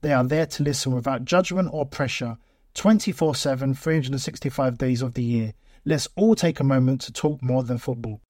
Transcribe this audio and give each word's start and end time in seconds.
They 0.00 0.12
are 0.12 0.24
there 0.24 0.46
to 0.46 0.62
listen 0.62 0.94
without 0.94 1.24
judgment 1.24 1.70
or 1.72 1.84
pressure 1.84 2.38
24 2.74 3.34
7, 3.34 3.74
365 3.74 4.78
days 4.78 5.02
of 5.02 5.14
the 5.14 5.22
year. 5.22 5.54
Let's 5.84 6.08
all 6.16 6.34
take 6.34 6.60
a 6.60 6.64
moment 6.64 7.00
to 7.02 7.12
talk 7.12 7.42
more 7.42 7.62
than 7.62 7.78
football. 7.78 8.20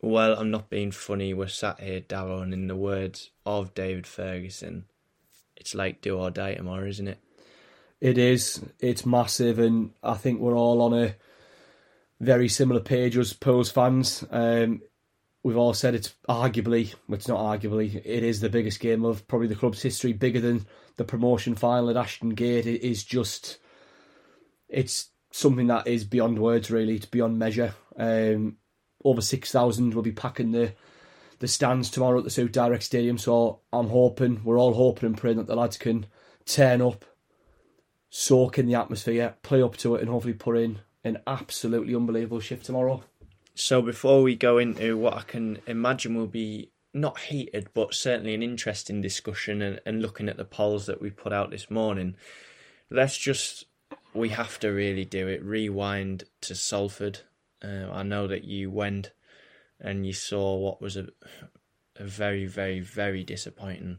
Well, 0.00 0.38
I'm 0.38 0.50
not 0.50 0.70
being 0.70 0.92
funny. 0.92 1.34
We're 1.34 1.48
sat 1.48 1.80
here, 1.80 2.00
Davo, 2.00 2.42
and 2.42 2.54
in 2.54 2.68
the 2.68 2.76
words 2.76 3.30
of 3.44 3.74
David 3.74 4.06
Ferguson, 4.06 4.84
it's 5.56 5.74
like 5.74 6.00
do 6.00 6.16
or 6.16 6.30
die 6.30 6.54
tomorrow, 6.54 6.86
isn't 6.86 7.08
it? 7.08 7.18
It 8.00 8.16
is. 8.16 8.62
It's 8.78 9.04
massive, 9.04 9.58
and 9.58 9.90
I 10.02 10.14
think 10.14 10.40
we're 10.40 10.56
all 10.56 10.80
on 10.82 10.94
a 10.94 11.16
very 12.20 12.48
similar 12.48 12.80
page 12.80 13.16
as 13.16 13.32
Pools 13.32 13.70
fans. 13.70 14.24
Um, 14.30 14.82
we've 15.42 15.56
all 15.56 15.74
said 15.74 15.94
it's 15.94 16.14
arguably, 16.28 16.94
it's 17.08 17.28
not 17.28 17.40
arguably, 17.40 17.96
it 17.96 18.22
is 18.22 18.40
the 18.40 18.48
biggest 18.48 18.80
game 18.80 19.04
of 19.04 19.26
probably 19.26 19.48
the 19.48 19.56
club's 19.56 19.82
history, 19.82 20.12
bigger 20.12 20.40
than 20.40 20.66
the 20.98 21.04
promotion 21.04 21.54
final 21.54 21.88
at 21.88 21.96
Ashton 21.96 22.30
Gate. 22.30 22.66
is 22.66 23.02
just, 23.02 23.58
it's 24.68 25.08
something 25.30 25.68
that 25.68 25.86
is 25.86 26.04
beyond 26.04 26.38
words, 26.38 26.70
really. 26.70 26.96
It's 26.96 27.06
beyond 27.06 27.38
measure. 27.38 27.74
Um, 27.96 28.58
over 29.02 29.22
6,000 29.22 29.94
will 29.94 30.02
be 30.02 30.12
packing 30.12 30.52
the 30.52 30.74
the 31.40 31.48
stands 31.48 31.88
tomorrow 31.88 32.18
at 32.18 32.24
the 32.24 32.30
Suit 32.30 32.52
Direct 32.52 32.82
Stadium. 32.82 33.16
So 33.16 33.60
I'm 33.72 33.88
hoping, 33.88 34.42
we're 34.42 34.58
all 34.58 34.74
hoping 34.74 35.06
and 35.06 35.16
praying 35.16 35.36
that 35.36 35.46
the 35.46 35.54
lads 35.54 35.76
can 35.76 36.06
turn 36.46 36.82
up, 36.82 37.04
soak 38.10 38.58
in 38.58 38.66
the 38.66 38.74
atmosphere, 38.74 39.36
play 39.42 39.62
up 39.62 39.76
to 39.78 39.94
it, 39.94 40.00
and 40.00 40.10
hopefully 40.10 40.34
put 40.34 40.56
in 40.56 40.80
an 41.04 41.18
absolutely 41.26 41.94
unbelievable 41.94 42.40
shift 42.40 42.66
tomorrow. 42.66 43.04
So 43.54 43.82
before 43.82 44.22
we 44.22 44.34
go 44.34 44.58
into 44.58 44.96
what 44.96 45.14
I 45.14 45.22
can 45.22 45.58
imagine 45.66 46.16
will 46.16 46.26
be 46.26 46.72
not 46.94 47.18
heated, 47.20 47.68
but 47.74 47.94
certainly 47.94 48.34
an 48.34 48.42
interesting 48.42 49.00
discussion 49.00 49.62
and, 49.62 49.80
and 49.84 50.02
looking 50.02 50.28
at 50.28 50.36
the 50.36 50.44
polls 50.44 50.86
that 50.86 51.00
we 51.00 51.10
put 51.10 51.32
out 51.32 51.50
this 51.50 51.70
morning, 51.70 52.16
let's 52.90 53.16
just 53.16 53.66
we 54.14 54.30
have 54.30 54.58
to 54.60 54.68
really 54.68 55.04
do 55.04 55.28
it. 55.28 55.42
Rewind 55.42 56.24
to 56.42 56.54
Salford. 56.54 57.20
Uh, 57.62 57.90
I 57.90 58.02
know 58.02 58.26
that 58.26 58.44
you 58.44 58.70
went 58.70 59.12
and 59.80 60.06
you 60.06 60.12
saw 60.12 60.56
what 60.56 60.80
was 60.80 60.96
a 60.96 61.08
a 61.98 62.04
very, 62.04 62.46
very, 62.46 62.80
very 62.80 63.24
disappointing 63.24 63.98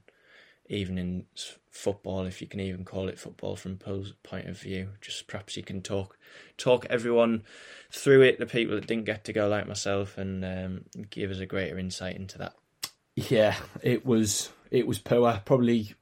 evening 0.70 1.26
football, 1.72 2.26
if 2.26 2.42
you 2.42 2.48
can 2.48 2.60
even 2.60 2.86
call 2.86 3.10
it 3.10 3.20
football 3.20 3.56
from 3.56 3.78
Pool's 3.78 4.14
point 4.24 4.48
of 4.48 4.60
view. 4.60 4.90
Just 5.02 5.28
perhaps 5.28 5.58
you 5.58 5.64
can 5.64 5.82
talk 5.82 6.18
talk 6.58 6.86
everyone 6.90 7.44
through 7.92 8.22
it, 8.22 8.40
the 8.40 8.46
people 8.46 8.76
that 8.76 8.88
didn't 8.88 9.06
get 9.06 9.24
to 9.26 9.34
go 9.34 9.48
like 9.48 9.68
myself, 9.68 10.18
and 10.18 10.46
um, 10.46 10.86
give 11.10 11.32
us 11.32 11.40
a 11.40 11.46
greater 11.46 11.78
insight 11.78 12.16
into 12.16 12.38
that. 12.38 12.54
Yeah, 13.28 13.56
it 13.82 14.06
was 14.06 14.50
it 14.72 14.88
was 14.88 15.00
poor. 15.00 15.42
Probably 15.44 15.94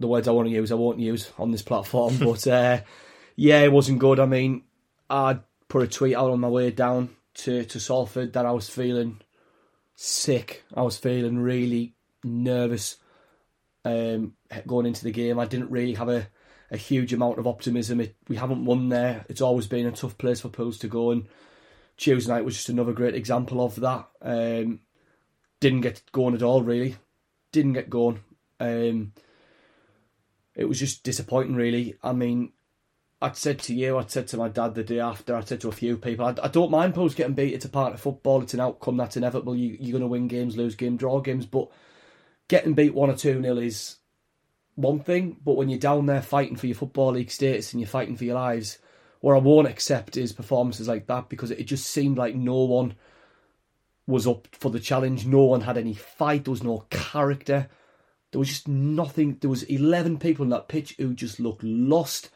the 0.00 0.08
words 0.08 0.26
I 0.26 0.32
want 0.32 0.48
to 0.48 0.54
use 0.54 0.72
I 0.72 0.76
won't 0.76 0.98
use 0.98 1.30
on 1.38 1.52
this 1.52 1.62
platform, 1.62 2.16
but 2.20 2.46
uh, 2.46 2.80
yeah, 3.36 3.60
it 3.60 3.72
wasn't 3.72 4.00
good. 4.00 4.18
I 4.18 4.26
mean, 4.26 4.64
I 5.08 5.38
put 5.68 5.82
a 5.82 5.86
tweet 5.86 6.16
out 6.16 6.30
on 6.30 6.40
my 6.40 6.48
way 6.48 6.70
down 6.70 7.10
to 7.34 7.64
to 7.64 7.78
Salford 7.78 8.32
that 8.32 8.46
I 8.46 8.50
was 8.50 8.68
feeling 8.68 9.20
sick. 9.94 10.64
I 10.74 10.82
was 10.82 10.96
feeling 10.96 11.38
really 11.38 11.94
nervous 12.24 12.96
um, 13.84 14.32
going 14.66 14.86
into 14.86 15.04
the 15.04 15.12
game. 15.12 15.38
I 15.38 15.46
didn't 15.46 15.70
really 15.70 15.94
have 15.94 16.08
a, 16.08 16.26
a 16.70 16.76
huge 16.76 17.12
amount 17.12 17.38
of 17.38 17.46
optimism. 17.46 18.00
It, 18.00 18.16
we 18.28 18.36
haven't 18.36 18.64
won 18.64 18.88
there. 18.88 19.24
It's 19.28 19.40
always 19.40 19.68
been 19.68 19.86
a 19.86 19.92
tough 19.92 20.18
place 20.18 20.40
for 20.40 20.48
Pools 20.48 20.78
to 20.78 20.88
go, 20.88 21.12
and 21.12 21.28
Tuesday 21.96 22.32
night 22.32 22.44
was 22.44 22.56
just 22.56 22.70
another 22.70 22.92
great 22.92 23.14
example 23.14 23.64
of 23.64 23.76
that. 23.76 24.08
Um, 24.20 24.80
didn't 25.64 25.80
get 25.80 26.02
going 26.12 26.34
at 26.34 26.42
all, 26.42 26.62
really. 26.62 26.96
Didn't 27.50 27.72
get 27.72 27.88
going. 27.88 28.20
Um, 28.60 29.14
it 30.54 30.66
was 30.66 30.78
just 30.78 31.04
disappointing, 31.04 31.54
really. 31.56 31.96
I 32.02 32.12
mean, 32.12 32.52
I'd 33.22 33.38
said 33.38 33.60
to 33.60 33.74
you, 33.74 33.96
I'd 33.96 34.10
said 34.10 34.28
to 34.28 34.36
my 34.36 34.50
dad 34.50 34.74
the 34.74 34.84
day 34.84 35.00
after, 35.00 35.34
I'd 35.34 35.48
said 35.48 35.62
to 35.62 35.70
a 35.70 35.72
few 35.72 35.96
people, 35.96 36.26
I, 36.26 36.34
I 36.42 36.48
don't 36.48 36.70
mind 36.70 36.92
Pools 36.92 37.14
getting 37.14 37.32
beat. 37.32 37.54
It's 37.54 37.64
a 37.64 37.70
part 37.70 37.94
of 37.94 38.00
football. 38.02 38.42
It's 38.42 38.52
an 38.52 38.60
outcome 38.60 38.98
that's 38.98 39.16
inevitable. 39.16 39.56
You, 39.56 39.78
you're 39.80 39.92
going 39.92 40.02
to 40.02 40.06
win 40.06 40.28
games, 40.28 40.54
lose 40.54 40.74
games, 40.74 40.98
draw 40.98 41.20
games, 41.20 41.46
but 41.46 41.70
getting 42.48 42.74
beat 42.74 42.92
one 42.92 43.08
or 43.08 43.16
two 43.16 43.40
nil 43.40 43.56
is 43.56 43.96
one 44.74 45.00
thing. 45.00 45.38
But 45.42 45.56
when 45.56 45.70
you're 45.70 45.78
down 45.78 46.04
there 46.04 46.20
fighting 46.20 46.56
for 46.56 46.66
your 46.66 46.76
football 46.76 47.12
league 47.12 47.30
status 47.30 47.72
and 47.72 47.80
you're 47.80 47.88
fighting 47.88 48.18
for 48.18 48.24
your 48.24 48.34
lives, 48.34 48.76
what 49.22 49.34
I 49.34 49.38
won't 49.38 49.68
accept 49.68 50.18
is 50.18 50.34
performances 50.34 50.88
like 50.88 51.06
that 51.06 51.30
because 51.30 51.50
it 51.50 51.64
just 51.64 51.86
seemed 51.86 52.18
like 52.18 52.34
no 52.34 52.64
one 52.64 52.96
was 54.06 54.26
up 54.26 54.48
for 54.52 54.70
the 54.70 54.80
challenge. 54.80 55.26
No 55.26 55.44
one 55.44 55.62
had 55.62 55.78
any 55.78 55.94
fight. 55.94 56.44
There 56.44 56.52
was 56.52 56.62
no 56.62 56.86
character. 56.90 57.68
There 58.30 58.38
was 58.38 58.48
just 58.48 58.68
nothing. 58.68 59.38
There 59.40 59.50
was 59.50 59.62
11 59.64 60.18
people 60.18 60.44
on 60.44 60.50
that 60.50 60.68
pitch 60.68 60.94
who 60.98 61.14
just 61.14 61.40
looked 61.40 61.62
lost 61.62 62.30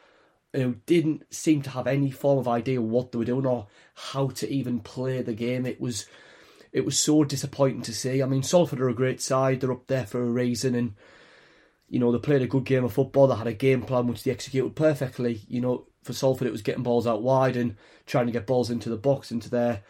who 0.52 0.76
didn't 0.86 1.32
seem 1.32 1.62
to 1.62 1.70
have 1.70 1.86
any 1.86 2.10
form 2.10 2.38
of 2.38 2.48
idea 2.48 2.80
what 2.80 3.12
they 3.12 3.18
were 3.18 3.24
doing 3.24 3.46
or 3.46 3.66
how 3.94 4.28
to 4.28 4.48
even 4.48 4.80
play 4.80 5.20
the 5.22 5.34
game. 5.34 5.66
It 5.66 5.80
was 5.80 6.06
it 6.72 6.84
was 6.84 6.98
so 6.98 7.24
disappointing 7.24 7.82
to 7.82 7.94
see. 7.94 8.22
I 8.22 8.26
mean, 8.26 8.42
Salford 8.42 8.80
are 8.80 8.88
a 8.88 8.94
great 8.94 9.20
side; 9.20 9.60
they're 9.60 9.72
up 9.72 9.86
there 9.86 10.06
for 10.06 10.22
a 10.22 10.30
reason, 10.30 10.74
and 10.74 10.94
you 11.88 11.98
know 11.98 12.12
they 12.12 12.18
played 12.18 12.42
a 12.42 12.46
good 12.46 12.64
game 12.64 12.84
of 12.84 12.92
football. 12.92 13.26
They 13.26 13.36
had 13.36 13.46
a 13.46 13.52
game 13.52 13.82
plan 13.82 14.06
which 14.06 14.24
they 14.24 14.30
executed 14.30 14.76
perfectly. 14.76 15.42
You 15.48 15.60
know, 15.60 15.86
for 16.02 16.12
Salford, 16.12 16.46
it 16.46 16.52
was 16.52 16.62
getting 16.62 16.82
balls 16.82 17.06
out 17.06 17.22
wide 17.22 17.56
and 17.56 17.76
trying 18.06 18.26
to 18.26 18.32
get 18.32 18.46
balls 18.46 18.70
into 18.70 18.88
the 18.88 18.96
box, 18.96 19.30
into 19.30 19.50
their 19.50 19.82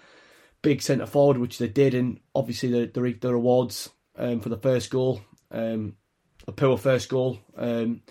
big 0.62 0.82
centre 0.82 1.06
forward, 1.06 1.38
which 1.38 1.58
they 1.58 1.68
did, 1.68 1.94
and 1.94 2.20
obviously 2.34 2.70
they, 2.70 2.86
they 2.86 3.12
the 3.12 3.32
rewards 3.32 3.90
um, 4.16 4.40
for 4.40 4.48
the 4.48 4.56
first 4.56 4.90
goal, 4.90 5.22
um, 5.50 5.94
a 6.46 6.52
poor 6.52 6.76
first 6.76 7.08
goal. 7.08 7.38
Um, 7.56 8.02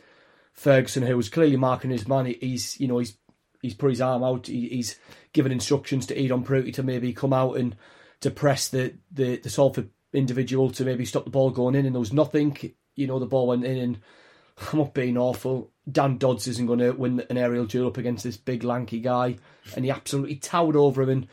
Ferguson, 0.54 1.04
who 1.04 1.16
was 1.16 1.30
clearly 1.30 1.56
marking 1.56 1.92
his 1.92 2.08
man, 2.08 2.26
he's 2.26 2.80
you 2.80 2.88
know 2.88 2.98
he's 2.98 3.18
he's 3.62 3.76
put 3.76 3.92
his 3.92 4.02
arm 4.02 4.24
out. 4.24 4.48
He, 4.48 4.70
he's 4.70 4.98
given 5.34 5.52
instructions 5.52 6.06
to 6.08 6.16
Edon 6.16 6.46
Pruti 6.46 6.74
to 6.74 6.84
maybe 6.84 7.14
come 7.14 7.34
out 7.34 7.58
and 7.58 7.76
to 8.22 8.32
press 8.32 8.70
the 8.70 8.96
the 9.12 9.38
the 9.38 9.50
Salford 9.50 9.90
individual 10.14 10.72
to 10.72 10.86
maybe 10.86 11.06
stop 11.06 11.26
the 11.26 11.32
ball 11.32 11.52
going 11.52 11.76
in, 11.76 11.86
and 11.86 11.96
there 11.96 12.00
was 12.00 12.14
nothing. 12.14 12.58
You 12.96 13.08
know, 13.08 13.20
the 13.20 13.26
ball 13.26 13.48
went 13.48 13.66
in, 13.66 13.78
and 13.78 14.00
I'm 14.72 14.80
not 14.80 14.94
being 14.94 15.18
awful. 15.18 15.72
Dan 15.90 16.18
Dodds 16.18 16.48
isn't 16.48 16.66
going 16.66 16.80
to 16.80 16.92
win 16.92 17.24
an 17.30 17.38
aerial 17.38 17.66
duel 17.66 17.88
up 17.88 17.98
against 17.98 18.24
this 18.24 18.38
big 18.38 18.64
lanky 18.64 19.00
guy, 19.00 19.38
and 19.76 19.86
he 19.86 19.92
absolutely 19.92 20.38
towered 20.38 20.76
over 20.76 21.04
him. 21.04 21.10
And 21.10 21.28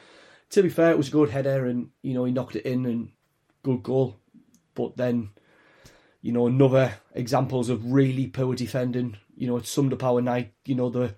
to 0.50 0.62
be 0.62 0.69
fair, 0.69 0.91
it 0.91 0.99
was 0.99 1.08
a 1.08 1.12
good 1.12 1.31
header, 1.31 1.67
and 1.67 1.91
you 2.02 2.14
know 2.14 2.25
he 2.25 2.32
knocked 2.32 2.56
it 2.56 2.67
in, 2.67 2.87
and 2.87 3.11
good 3.62 3.82
goal. 3.82 4.20
But 4.75 4.96
then 4.96 5.31
you 6.25 6.32
know, 6.32 6.46
another 6.46 6.94
examples 7.14 7.69
of 7.69 7.93
really 7.93 8.26
poor 8.26 8.55
defending. 8.55 9.19
You 9.37 9.46
know, 9.46 9.58
it 9.58 9.67
summed 9.67 9.93
up 9.93 10.02
our 10.02 10.23
night. 10.23 10.55
You 10.64 10.75
know, 10.75 10.88
the 10.88 11.14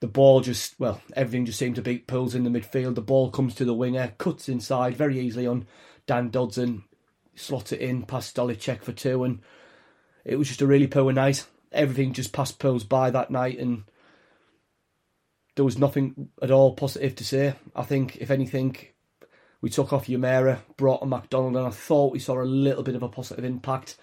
the 0.00 0.08
ball 0.08 0.40
just 0.40 0.74
well, 0.80 1.00
everything 1.14 1.46
just 1.46 1.58
seemed 1.60 1.76
to 1.76 1.82
beat 1.82 2.08
Pools 2.08 2.34
in 2.34 2.42
the 2.42 2.50
midfield. 2.50 2.96
The 2.96 3.00
ball 3.00 3.30
comes 3.30 3.54
to 3.54 3.64
the 3.64 3.72
winger, 3.72 4.12
cuts 4.18 4.48
inside 4.48 4.96
very 4.96 5.20
easily 5.20 5.46
on 5.46 5.68
Dan 6.08 6.30
Dodson, 6.30 6.82
slot 7.36 7.72
it 7.72 7.80
in 7.80 8.02
past 8.02 8.34
Stolarczyk 8.34 8.82
for 8.82 8.90
two, 8.90 9.22
and 9.22 9.38
it 10.24 10.34
was 10.34 10.48
just 10.48 10.62
a 10.62 10.66
really 10.66 10.88
poor 10.88 11.12
night. 11.12 11.46
Everything 11.70 12.12
just 12.12 12.32
passed 12.32 12.58
Pools 12.58 12.82
by 12.82 13.08
that 13.10 13.30
night, 13.30 13.56
and 13.60 13.84
there 15.60 15.64
was 15.66 15.76
nothing 15.76 16.30
at 16.40 16.50
all 16.50 16.72
positive 16.72 17.14
to 17.14 17.22
say. 17.22 17.54
I 17.76 17.82
think, 17.82 18.16
if 18.16 18.30
anything, 18.30 18.78
we 19.60 19.68
took 19.68 19.92
off 19.92 20.06
Umerah, 20.06 20.60
brought 20.78 21.02
a 21.02 21.06
McDonald, 21.06 21.54
and 21.54 21.66
I 21.66 21.68
thought 21.68 22.14
we 22.14 22.18
saw 22.18 22.40
a 22.40 22.44
little 22.44 22.82
bit 22.82 22.94
of 22.94 23.02
a 23.02 23.10
positive 23.10 23.44
impact. 23.44 23.98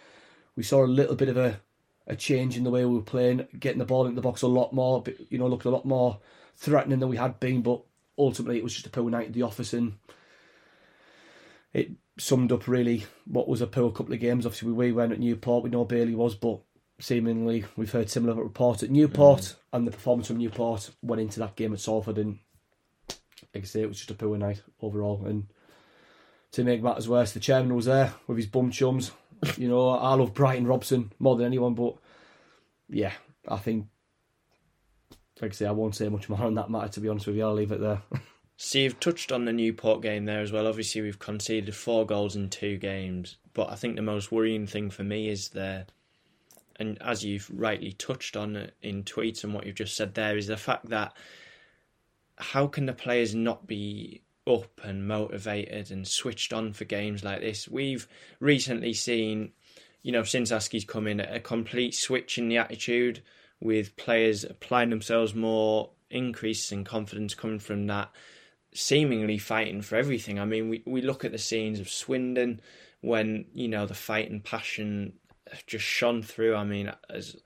We 0.56 0.62
saw 0.62 0.86
a 0.86 0.86
little 0.86 1.15
bit 1.15 1.30
of 1.30 1.38
a, 1.38 1.59
a 2.06 2.15
change 2.15 2.57
in 2.57 2.63
the 2.63 2.69
way 2.69 2.86
we 2.86 2.94
were 2.94 3.01
playing, 3.01 3.48
getting 3.59 3.80
the 3.80 3.86
ball 3.86 4.06
into 4.06 4.18
the 4.18 4.21
box 4.21 4.44
a 4.44 4.48
lot 4.48 4.71
more, 4.71 5.04
you 5.31 5.39
know, 5.39 5.48
looked 5.48 5.65
a 5.65 5.71
lot 5.71 5.83
more 5.83 6.19
threatening 6.56 7.00
than 7.00 7.09
we 7.09 7.18
had 7.18 7.39
been, 7.39 7.63
but 7.63 7.81
ultimately 8.19 8.59
it 8.59 8.63
was 8.63 8.75
just 8.75 8.86
a 8.86 8.92
poor 8.92 9.09
night 9.09 9.30
at 9.30 9.33
the 9.33 9.42
office 9.42 9.74
and 9.74 9.94
it 11.74 11.89
summed 12.19 12.51
up 12.51 12.68
really 12.68 13.07
what 13.25 13.48
was 13.48 13.62
a 13.62 13.65
poor 13.65 13.92
couple 13.92 14.13
of 14.13 14.19
games. 14.19 14.45
Obviously, 14.45 14.71
we 14.71 14.92
went 14.92 15.12
at 15.12 15.19
Newport, 15.19 15.63
we 15.63 15.71
know 15.71 15.86
Bailey 15.86 16.13
was, 16.13 16.36
but 16.36 16.59
seemingly 17.00 17.66
we've 17.76 17.92
heard 17.92 18.10
similar 18.10 18.42
reports 18.42 18.84
at 18.84 18.90
Newport, 18.90 19.40
mm. 19.40 19.56
and 19.74 19.88
the 19.88 19.92
performance 19.92 20.28
from 20.28 20.38
Newport 20.38 20.90
went 21.02 21.22
into 21.22 21.40
that 21.40 21.56
game 21.56 21.74
at 21.74 21.80
Salford, 21.80 22.18
and 22.18 22.40
like 23.54 23.64
I 23.64 23.68
say, 23.68 23.82
it 23.82 23.88
was 23.88 23.98
just 23.98 24.12
a 24.12 24.16
poor 24.16 24.38
night 24.38 24.62
overall. 24.82 25.24
And 25.26 25.48
to 26.52 26.64
make 26.64 26.84
matters 26.84 27.10
worse, 27.10 27.32
the 27.32 27.40
chairman 27.40 27.76
was 27.76 27.86
there 27.86 28.14
with 28.28 28.38
his 28.38 28.48
bum 28.48 28.72
chums. 28.72 29.12
You 29.56 29.68
know, 29.68 29.90
I 29.90 30.16
love 30.16 30.34
Brighton 30.34 30.66
Robson 30.66 31.12
more 31.20 31.36
than 31.36 31.46
anyone, 31.46 31.76
but 31.76 31.94
yeah, 32.90 33.12
I 33.48 33.58
think, 33.58 33.86
like 35.40 35.52
I 35.52 35.54
say, 35.54 35.68
I 35.68 35.72
won't 35.72 35.96
say 35.96 36.10
much 36.10 36.28
more 36.28 36.42
on 36.42 36.56
that 36.56 36.72
matter. 36.72 36.88
To 36.88 37.00
be 37.02 37.08
honest 37.08 37.28
with 37.28 37.36
you, 37.36 37.44
I'll 37.44 37.54
leave 37.54 37.72
it 37.72 37.80
there. 37.80 38.02
So 38.60 38.80
you've 38.80 39.00
touched 39.00 39.32
on 39.32 39.46
the 39.46 39.54
Newport 39.54 40.02
game 40.02 40.26
there 40.26 40.42
as 40.42 40.52
well. 40.52 40.66
Obviously, 40.66 41.02
we've 41.02 41.20
conceded 41.20 41.76
four 41.76 42.08
goals 42.08 42.36
in 42.36 42.50
two 42.50 42.78
games, 42.78 43.38
but 43.54 43.70
I 43.70 43.76
think 43.76 43.96
the 43.96 44.02
most 44.02 44.32
worrying 44.32 44.66
thing 44.66 44.90
for 44.90 45.04
me 45.04 45.30
is 45.30 45.50
there, 45.50 45.86
and 46.80 46.98
as 47.02 47.24
you've 47.24 47.50
rightly 47.54 47.94
touched 47.94 48.38
on 48.38 48.56
uh, 48.56 48.68
in 48.82 49.04
tweets 49.04 49.44
and 49.44 49.54
what 49.54 49.66
you've 49.66 49.76
just 49.76 49.96
said 49.96 50.14
there, 50.14 50.38
is 50.38 50.48
the 50.48 50.58
fact 50.58 50.90
that 50.90 51.14
how 52.38 52.68
can 52.68 52.86
the 52.86 52.94
players 52.94 53.34
not 53.34 53.68
be 53.68 54.22
up 54.46 54.80
and 54.84 55.08
motivated 55.08 55.92
and 55.92 56.08
switched 56.08 56.54
on 56.54 56.74
for 56.74 56.86
games 56.86 57.24
like 57.24 57.42
this? 57.42 57.68
We've 57.68 58.08
recently 58.40 58.94
seen, 58.94 59.52
you 60.04 60.12
know, 60.12 60.24
since 60.24 60.52
Askey's 60.52 60.86
come 60.86 61.08
in, 61.08 61.20
a 61.20 61.40
complete 61.40 61.96
switch 61.96 62.38
in 62.38 62.48
the 62.48 62.58
attitude 62.58 63.22
with 63.60 63.98
players 63.98 64.44
applying 64.44 64.92
themselves 64.92 65.34
more, 65.34 65.90
increase 66.10 66.72
in 66.72 66.84
confidence 66.84 67.34
coming 67.34 67.60
from 67.60 67.88
that 67.88 68.10
seemingly 68.74 69.38
fighting 69.38 69.82
for 69.82 69.96
everything. 69.96 70.40
I 70.40 70.46
mean, 70.46 70.70
we, 70.70 70.84
we 70.86 71.02
look 71.02 71.26
at 71.26 71.32
the 71.32 71.38
scenes 71.38 71.80
of 71.80 71.90
Swindon 71.90 72.62
when, 73.02 73.46
you 73.54 73.68
know, 73.68 73.86
the 73.86 73.96
fight 73.96 74.30
and 74.30 74.44
passion 74.44 75.14
just 75.66 75.86
shone 75.86 76.22
through. 76.22 76.56
I 76.56 76.64
mean, 76.64 76.92
as 77.10 77.38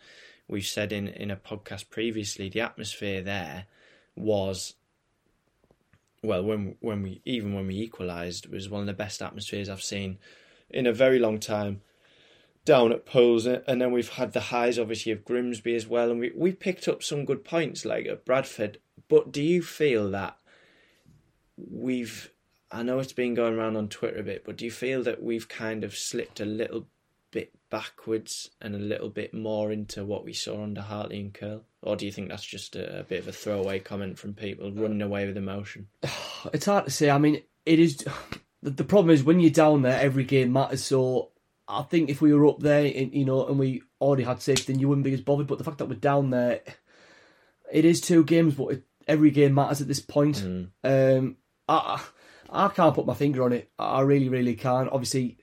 we've 0.47 0.65
said 0.65 0.91
in, 0.91 1.07
in 1.07 1.31
a 1.31 1.35
podcast 1.35 1.89
previously, 1.89 2.49
the 2.49 2.61
atmosphere 2.61 3.21
there 3.21 3.65
was 4.15 4.75
well 6.23 6.43
when 6.43 6.75
when 6.81 7.01
we 7.01 7.21
even 7.25 7.53
when 7.53 7.65
we 7.65 7.79
equalised 7.79 8.47
was 8.47 8.69
one 8.69 8.81
of 8.81 8.87
the 8.87 8.93
best 8.93 9.21
atmospheres 9.21 9.69
I've 9.69 9.81
seen 9.81 10.19
in 10.69 10.85
a 10.85 10.93
very 10.93 11.17
long 11.17 11.39
time 11.39 11.81
down 12.63 12.91
at 12.91 13.05
Pools 13.05 13.45
and 13.47 13.81
then 13.81 13.91
we've 13.91 14.09
had 14.09 14.33
the 14.33 14.39
highs 14.39 14.77
obviously 14.77 15.11
of 15.11 15.25
Grimsby 15.25 15.75
as 15.75 15.87
well. 15.87 16.11
And 16.11 16.19
we, 16.19 16.31
we 16.35 16.51
picked 16.51 16.87
up 16.87 17.01
some 17.01 17.25
good 17.25 17.43
points 17.43 17.85
like 17.85 18.05
at 18.05 18.25
Bradford. 18.25 18.77
But 19.07 19.31
do 19.31 19.41
you 19.41 19.63
feel 19.63 20.11
that 20.11 20.37
we've 21.57 22.31
I 22.71 22.83
know 22.83 22.99
it's 22.99 23.13
been 23.13 23.33
going 23.33 23.55
around 23.55 23.75
on 23.75 23.89
Twitter 23.89 24.19
a 24.19 24.23
bit, 24.23 24.45
but 24.45 24.57
do 24.57 24.65
you 24.65 24.71
feel 24.71 25.03
that 25.03 25.21
we've 25.21 25.49
kind 25.49 25.83
of 25.83 25.97
slipped 25.97 26.39
a 26.39 26.45
little 26.45 26.87
backwards 27.71 28.51
and 28.61 28.75
a 28.75 28.79
little 28.79 29.09
bit 29.09 29.33
more 29.33 29.71
into 29.71 30.05
what 30.05 30.23
we 30.23 30.33
saw 30.33 30.61
under 30.61 30.81
Hartley 30.81 31.19
and 31.19 31.33
Curle? 31.33 31.63
Or 31.81 31.95
do 31.95 32.05
you 32.05 32.11
think 32.11 32.29
that's 32.29 32.45
just 32.45 32.75
a, 32.75 32.99
a 32.99 33.03
bit 33.03 33.21
of 33.21 33.27
a 33.27 33.31
throwaway 33.31 33.79
comment 33.79 34.19
from 34.19 34.35
people 34.35 34.71
running 34.71 35.01
away 35.01 35.25
with 35.25 35.37
emotion? 35.37 35.87
It's 36.53 36.65
hard 36.65 36.85
to 36.85 36.91
say. 36.91 37.11
I 37.11 37.19
mean, 37.19 37.41
it 37.65 37.79
is. 37.79 38.05
The 38.63 38.83
problem 38.83 39.09
is 39.09 39.23
when 39.23 39.39
you're 39.39 39.49
down 39.49 39.81
there, 39.81 39.99
every 39.99 40.23
game 40.23 40.53
matters. 40.53 40.83
So 40.83 41.31
I 41.67 41.81
think 41.81 42.11
if 42.11 42.21
we 42.21 42.31
were 42.31 42.45
up 42.45 42.59
there, 42.59 42.85
in, 42.85 43.11
you 43.11 43.25
know, 43.25 43.47
and 43.47 43.57
we 43.57 43.81
already 43.99 44.21
had 44.21 44.39
six, 44.39 44.65
then 44.65 44.77
you 44.77 44.87
wouldn't 44.87 45.03
be 45.03 45.15
as 45.15 45.21
bothered. 45.21 45.47
But 45.47 45.57
the 45.57 45.63
fact 45.63 45.79
that 45.79 45.87
we're 45.87 45.95
down 45.95 46.29
there, 46.29 46.61
it 47.71 47.85
is 47.85 48.01
two 48.01 48.23
games, 48.23 48.53
but 48.53 48.67
it, 48.67 48.83
every 49.07 49.31
game 49.31 49.55
matters 49.55 49.81
at 49.81 49.87
this 49.87 49.99
point. 49.99 50.43
Mm. 50.45 50.67
Um, 50.83 51.37
I, 51.67 52.03
I 52.51 52.67
can't 52.67 52.93
put 52.93 53.07
my 53.07 53.15
finger 53.15 53.43
on 53.43 53.53
it. 53.53 53.71
I 53.79 54.01
really, 54.01 54.29
really 54.29 54.53
can't. 54.53 54.91
Obviously, 54.91 55.39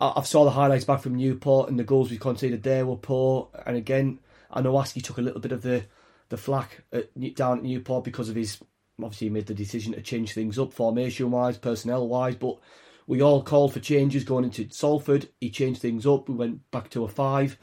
I've 0.00 0.26
saw 0.26 0.44
the 0.44 0.50
highlights 0.50 0.84
back 0.84 1.00
from 1.00 1.16
Newport 1.16 1.68
and 1.68 1.78
the 1.78 1.84
goals 1.84 2.10
we 2.10 2.18
conceded 2.18 2.62
there 2.62 2.86
were 2.86 2.96
poor. 2.96 3.48
And 3.66 3.76
again, 3.76 4.20
I 4.50 4.60
know 4.60 4.74
Askey 4.74 5.02
took 5.02 5.18
a 5.18 5.22
little 5.22 5.40
bit 5.40 5.52
of 5.52 5.62
the 5.62 5.84
the 6.28 6.36
flack 6.36 6.84
at, 6.92 7.08
down 7.34 7.58
at 7.58 7.64
Newport 7.64 8.04
because 8.04 8.28
of 8.28 8.36
his 8.36 8.58
obviously 9.02 9.28
he 9.28 9.32
made 9.32 9.46
the 9.46 9.54
decision 9.54 9.92
to 9.94 10.02
change 10.02 10.32
things 10.32 10.58
up 10.58 10.72
formation 10.72 11.30
wise, 11.30 11.56
personnel 11.56 12.06
wise, 12.06 12.34
but 12.34 12.58
we 13.06 13.22
all 13.22 13.42
called 13.42 13.72
for 13.72 13.80
changes 13.80 14.24
going 14.24 14.44
into 14.44 14.68
Salford. 14.70 15.30
He 15.40 15.50
changed 15.50 15.80
things 15.80 16.06
up. 16.06 16.28
We 16.28 16.34
went 16.34 16.70
back 16.70 16.90
to 16.90 17.04
a 17.04 17.08
five 17.08 17.56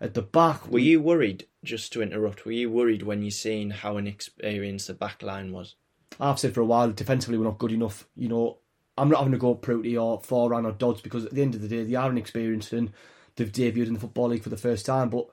at 0.00 0.14
the 0.14 0.22
back. 0.22 0.68
Were 0.68 0.78
you 0.78 1.00
worried? 1.00 1.48
Just 1.64 1.92
to 1.94 2.02
interrupt, 2.02 2.44
were 2.44 2.52
you 2.52 2.70
worried 2.70 3.02
when 3.02 3.22
you 3.22 3.30
seen 3.30 3.70
how 3.70 3.96
inexperienced 3.96 4.86
the 4.86 4.94
back 4.94 5.22
line 5.22 5.50
was? 5.50 5.76
I've 6.20 6.38
said 6.38 6.54
for 6.54 6.60
a 6.60 6.66
while, 6.66 6.92
defensively 6.92 7.38
we're 7.38 7.44
not 7.44 7.58
good 7.58 7.72
enough. 7.72 8.06
You 8.14 8.28
know, 8.28 8.58
I'm 8.96 9.08
not 9.08 9.18
having 9.18 9.32
to 9.32 9.38
go 9.38 9.54
Pruti 9.54 10.00
or 10.00 10.20
Foran 10.20 10.66
or 10.66 10.72
Dodds 10.72 11.00
because 11.00 11.24
at 11.24 11.32
the 11.32 11.42
end 11.42 11.54
of 11.54 11.62
the 11.62 11.68
day 11.68 11.84
they 11.84 11.94
are 11.94 12.10
inexperienced 12.10 12.72
and 12.72 12.92
they've 13.36 13.50
debuted 13.50 13.88
in 13.88 13.94
the 13.94 14.00
Football 14.00 14.28
League 14.28 14.42
for 14.42 14.50
the 14.50 14.56
first 14.56 14.86
time. 14.86 15.10
But 15.10 15.26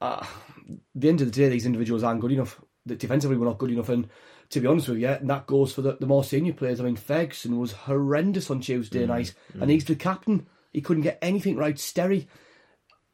uh, 0.00 0.24
at 0.24 0.78
the 0.94 1.08
end 1.08 1.20
of 1.20 1.26
the 1.26 1.32
day, 1.32 1.48
these 1.48 1.66
individuals 1.66 2.02
aren't 2.02 2.20
good 2.20 2.32
enough. 2.32 2.60
Defensively, 2.86 3.36
we're 3.36 3.46
not 3.46 3.58
good 3.58 3.70
enough. 3.70 3.90
And 3.90 4.08
to 4.48 4.60
be 4.60 4.66
honest 4.66 4.88
with 4.88 4.98
you, 4.98 5.08
and 5.08 5.28
that 5.28 5.46
goes 5.46 5.72
for 5.72 5.82
the, 5.82 5.96
the 6.00 6.06
more 6.06 6.24
senior 6.24 6.54
players. 6.54 6.80
I 6.80 6.84
mean, 6.84 6.96
Ferguson 6.96 7.58
was 7.58 7.72
horrendous 7.72 8.50
on 8.50 8.60
Tuesday 8.60 9.04
mm, 9.04 9.08
night, 9.08 9.34
mm. 9.54 9.60
and 9.60 9.70
he's 9.70 9.84
the 9.84 9.94
captain. 9.94 10.46
He 10.72 10.80
couldn't 10.80 11.02
get 11.02 11.18
anything 11.20 11.56
right. 11.56 11.78
Sterry, 11.78 12.28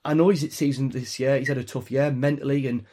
I 0.05 0.15
know 0.15 0.29
he's 0.29 0.45
at 0.45 0.53
season 0.53 0.91
this 0.91 1.19
year. 1.19 1.39
He's 1.39 1.49
had 1.49 1.59
a 1.59 1.65
tough 1.65 1.91
year 1.91 2.13
mentally 2.13 2.67
and 2.67 2.85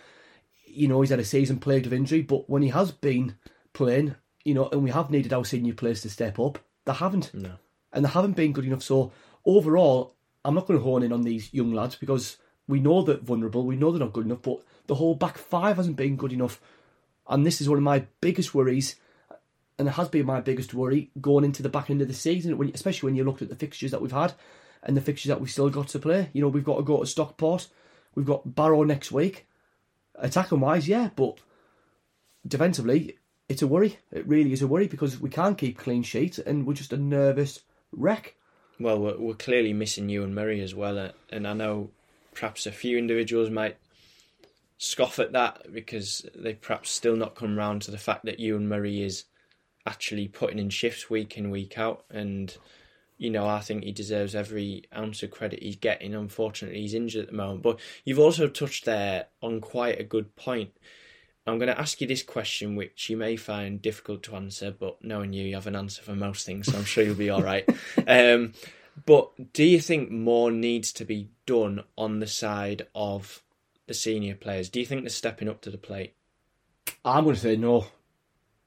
you 0.73 0.87
know, 0.87 1.01
he's 1.01 1.11
had 1.11 1.19
a 1.19 1.25
season 1.25 1.59
plagued 1.59 1.85
of 1.85 1.93
injury, 1.93 2.21
but 2.21 2.49
when 2.49 2.61
he 2.61 2.69
has 2.69 2.91
been 2.91 3.35
playing, 3.73 4.15
you 4.45 4.53
know, 4.53 4.69
and 4.71 4.83
we 4.83 4.91
have 4.91 5.09
needed 5.09 5.33
our 5.33 5.45
senior 5.45 5.73
players 5.73 6.01
to 6.01 6.09
step 6.09 6.39
up, 6.39 6.59
they 6.85 6.93
haven't. 6.93 7.33
No. 7.33 7.53
And 7.91 8.03
they 8.03 8.09
haven't 8.09 8.35
been 8.35 8.53
good 8.53 8.65
enough. 8.65 8.83
So 8.83 9.11
overall, 9.45 10.15
I'm 10.43 10.55
not 10.55 10.67
going 10.67 10.79
to 10.79 10.83
hone 10.83 11.03
in 11.03 11.13
on 11.13 11.21
these 11.21 11.53
young 11.53 11.73
lads 11.73 11.95
because 11.95 12.37
we 12.67 12.79
know 12.79 13.01
they're 13.01 13.17
vulnerable, 13.17 13.65
we 13.65 13.75
know 13.75 13.91
they're 13.91 13.99
not 13.99 14.13
good 14.13 14.25
enough, 14.25 14.41
but 14.41 14.63
the 14.87 14.95
whole 14.95 15.15
back 15.15 15.37
five 15.37 15.77
hasn't 15.77 15.95
been 15.95 16.15
good 16.15 16.33
enough. 16.33 16.61
And 17.27 17.45
this 17.45 17.61
is 17.61 17.69
one 17.69 17.77
of 17.77 17.83
my 17.83 18.05
biggest 18.21 18.53
worries, 18.53 18.95
and 19.79 19.87
it 19.87 19.91
has 19.91 20.09
been 20.09 20.25
my 20.25 20.41
biggest 20.41 20.73
worry 20.73 21.11
going 21.19 21.45
into 21.45 21.63
the 21.63 21.69
back 21.69 21.89
end 21.89 22.01
of 22.01 22.07
the 22.07 22.13
season, 22.13 22.57
when, 22.57 22.71
especially 22.73 23.07
when 23.07 23.15
you 23.15 23.23
looked 23.23 23.41
at 23.41 23.49
the 23.49 23.55
fixtures 23.55 23.91
that 23.91 24.01
we've 24.01 24.11
had 24.11 24.33
and 24.83 24.97
the 24.97 25.01
fixtures 25.01 25.29
that 25.29 25.39
we've 25.39 25.49
still 25.49 25.69
got 25.69 25.87
to 25.89 25.99
play. 25.99 26.29
You 26.33 26.41
know, 26.41 26.49
we've 26.49 26.63
got 26.63 26.77
to 26.77 26.83
go 26.83 26.99
to 26.99 27.05
Stockport, 27.05 27.67
we've 28.15 28.25
got 28.25 28.55
Barrow 28.55 28.83
next 28.83 29.11
week, 29.11 29.47
attacking 30.15 30.59
wise, 30.59 30.87
yeah, 30.87 31.09
but 31.15 31.37
defensively, 32.45 33.17
it's 33.49 33.61
a 33.61 33.67
worry. 33.67 33.97
It 34.11 34.27
really 34.27 34.53
is 34.53 34.61
a 34.61 34.67
worry 34.67 34.87
because 34.87 35.19
we 35.19 35.29
can't 35.29 35.57
keep 35.57 35.77
clean 35.77 36.03
sheets 36.03 36.39
and 36.39 36.65
we're 36.65 36.73
just 36.73 36.93
a 36.93 36.97
nervous 36.97 37.59
wreck. 37.91 38.35
Well, 38.79 38.99
we're, 38.99 39.17
we're 39.17 39.33
clearly 39.33 39.73
missing 39.73 40.07
Euan 40.07 40.31
Murray 40.31 40.61
as 40.61 40.73
well, 40.73 40.97
uh, 40.97 41.09
and 41.29 41.47
I 41.47 41.53
know 41.53 41.91
perhaps 42.33 42.65
a 42.65 42.71
few 42.71 42.97
individuals 42.97 43.49
might 43.49 43.77
scoff 44.77 45.19
at 45.19 45.33
that 45.33 45.71
because 45.71 46.25
they 46.35 46.53
perhaps 46.53 46.89
still 46.89 47.15
not 47.15 47.35
come 47.35 47.57
round 47.57 47.83
to 47.83 47.91
the 47.91 47.97
fact 47.97 48.25
that 48.25 48.39
Euan 48.39 48.63
Murray 48.63 49.01
is 49.01 49.25
actually 49.85 50.27
putting 50.27 50.59
in 50.59 50.69
shifts 50.69 51.09
week 51.09 51.37
in 51.37 51.51
week 51.51 51.77
out 51.77 52.05
and 52.09 52.57
you 53.17 53.29
know, 53.29 53.47
I 53.47 53.59
think 53.59 53.83
he 53.83 53.91
deserves 53.91 54.35
every 54.35 54.83
ounce 54.95 55.23
of 55.23 55.31
credit 55.31 55.63
he's 55.63 55.75
getting. 55.75 56.13
Unfortunately, 56.13 56.81
he's 56.81 56.93
injured 56.93 57.23
at 57.23 57.31
the 57.31 57.37
moment. 57.37 57.61
But 57.61 57.79
you've 58.03 58.19
also 58.19 58.47
touched 58.47 58.85
there 58.85 59.27
on 59.41 59.61
quite 59.61 59.99
a 59.99 60.03
good 60.03 60.35
point. 60.35 60.71
I'm 61.45 61.57
going 61.57 61.73
to 61.73 61.79
ask 61.79 61.99
you 61.99 62.07
this 62.07 62.23
question, 62.23 62.75
which 62.75 63.09
you 63.09 63.17
may 63.17 63.35
find 63.35 63.81
difficult 63.81 64.23
to 64.23 64.35
answer, 64.35 64.71
but 64.71 65.03
knowing 65.03 65.33
you, 65.33 65.43
you 65.43 65.55
have 65.55 65.67
an 65.67 65.75
answer 65.75 66.01
for 66.01 66.15
most 66.15 66.45
things, 66.45 66.71
so 66.71 66.77
I'm 66.77 66.85
sure 66.85 67.03
you'll 67.03 67.15
be 67.15 67.29
all 67.29 67.43
right. 67.43 67.67
Um, 68.07 68.53
but 69.05 69.53
do 69.53 69.63
you 69.63 69.79
think 69.79 70.11
more 70.11 70.51
needs 70.51 70.91
to 70.93 71.05
be 71.05 71.29
done 71.45 71.83
on 71.97 72.19
the 72.19 72.27
side 72.27 72.85
of 72.93 73.41
the 73.87 73.93
senior 73.93 74.35
players? 74.35 74.69
Do 74.69 74.79
you 74.79 74.85
think 74.85 75.01
they're 75.01 75.09
stepping 75.09 75.49
up 75.49 75.61
to 75.61 75.71
the 75.71 75.77
plate? 75.77 76.13
I'm 77.03 77.23
going 77.23 77.35
to 77.35 77.41
say 77.41 77.55
no. 77.55 77.87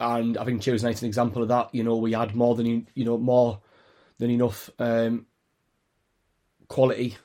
And 0.00 0.36
I 0.36 0.44
think 0.44 0.62
Tuesday 0.62 0.88
night's 0.88 1.02
an 1.02 1.08
example 1.08 1.42
of 1.42 1.48
that. 1.48 1.74
You 1.74 1.84
know, 1.84 1.96
we 1.96 2.12
had 2.12 2.34
more 2.34 2.54
than, 2.54 2.88
you 2.94 3.04
know, 3.04 3.18
more 3.18 3.60
than 4.18 4.30
enough 4.30 4.68
um, 4.78 5.26
quality, 6.68 7.16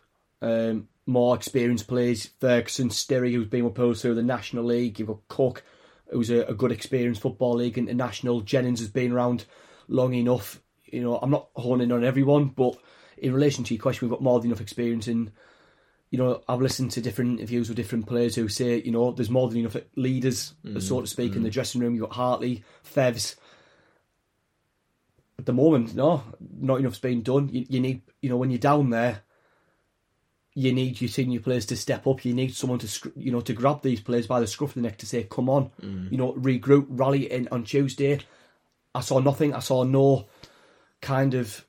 um, 0.41 0.87
more 1.05 1.35
experienced 1.35 1.87
players. 1.87 2.29
Ferguson, 2.39 2.89
Sterry, 2.89 3.33
who's 3.33 3.47
been 3.47 3.65
with 3.65 3.75
Pools 3.75 4.01
through 4.01 4.15
the 4.15 4.23
National 4.23 4.63
League. 4.63 4.99
You've 4.99 5.07
got 5.07 5.27
Cook, 5.27 5.63
who's 6.11 6.29
a, 6.29 6.43
a, 6.43 6.53
good 6.53 6.71
experienced 6.71 7.21
Football 7.21 7.55
League 7.55 7.77
international. 7.77 8.41
Jennings 8.41 8.79
has 8.79 8.89
been 8.89 9.11
around 9.11 9.45
long 9.87 10.13
enough. 10.13 10.61
You 10.85 11.01
know, 11.01 11.17
I'm 11.17 11.31
not 11.31 11.49
honing 11.55 11.91
on 11.91 12.03
everyone, 12.03 12.49
but 12.49 12.77
in 13.17 13.33
relation 13.33 13.63
to 13.65 13.73
your 13.73 13.81
question, 13.81 14.07
we've 14.07 14.15
got 14.15 14.23
more 14.23 14.39
than 14.39 14.49
enough 14.49 14.61
experience 14.61 15.07
in 15.07 15.31
you 16.11 16.17
know, 16.17 16.41
I've 16.47 16.61
listened 16.61 16.91
to 16.91 17.01
different 17.01 17.39
interviews 17.39 17.69
with 17.69 17.77
different 17.77 18.05
players 18.05 18.35
who 18.35 18.49
say, 18.49 18.81
you 18.81 18.91
know, 18.91 19.13
there's 19.13 19.29
more 19.29 19.47
than 19.47 19.59
enough 19.59 19.77
leaders, 19.95 20.53
mm-hmm. 20.63 20.79
so 20.79 20.99
to 20.99 21.07
speak, 21.07 21.35
in 21.35 21.41
the 21.41 21.47
mm-hmm. 21.47 21.53
dressing 21.53 21.79
room. 21.79 21.95
You've 21.95 22.03
got 22.03 22.15
Hartley, 22.15 22.65
Fevs. 22.83 23.35
At 25.39 25.45
the 25.45 25.53
moment, 25.53 25.95
no, 25.95 26.21
not 26.59 26.79
enough's 26.79 26.99
being 26.99 27.21
done. 27.21 27.47
You, 27.49 27.65
you 27.69 27.79
need, 27.79 28.01
you 28.21 28.29
know, 28.29 28.35
when 28.35 28.51
you're 28.51 28.59
down 28.59 28.89
there, 28.89 29.23
you 30.53 30.73
need 30.73 30.99
your 30.99 31.07
senior 31.07 31.39
players 31.39 31.65
to 31.67 31.77
step 31.77 32.05
up. 32.07 32.25
You 32.25 32.33
need 32.33 32.53
someone 32.53 32.79
to, 32.79 33.11
you 33.15 33.31
know, 33.31 33.41
to 33.41 33.53
grab 33.53 33.81
these 33.81 34.01
players 34.01 34.27
by 34.27 34.39
the 34.39 34.47
scruff 34.47 34.71
of 34.71 34.75
the 34.75 34.81
neck 34.81 34.97
to 34.97 35.05
say, 35.05 35.23
"Come 35.23 35.49
on, 35.49 35.71
mm. 35.81 36.11
you 36.11 36.17
know, 36.17 36.33
regroup, 36.33 36.87
rally 36.89 37.31
in 37.31 37.47
on 37.51 37.63
Tuesday." 37.63 38.19
I 38.93 38.99
saw 39.01 39.19
nothing. 39.19 39.53
I 39.53 39.59
saw 39.59 39.83
no 39.83 40.27
kind 41.01 41.33
of 41.33 41.65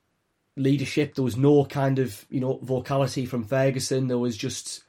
leadership. 0.57 1.15
There 1.15 1.25
was 1.25 1.37
no 1.37 1.65
kind 1.65 1.99
of 1.99 2.27
you 2.29 2.41
know 2.41 2.59
vocality 2.63 3.27
from 3.27 3.45
Ferguson. 3.45 4.09
There 4.09 4.19
was 4.19 4.37
just 4.37 4.83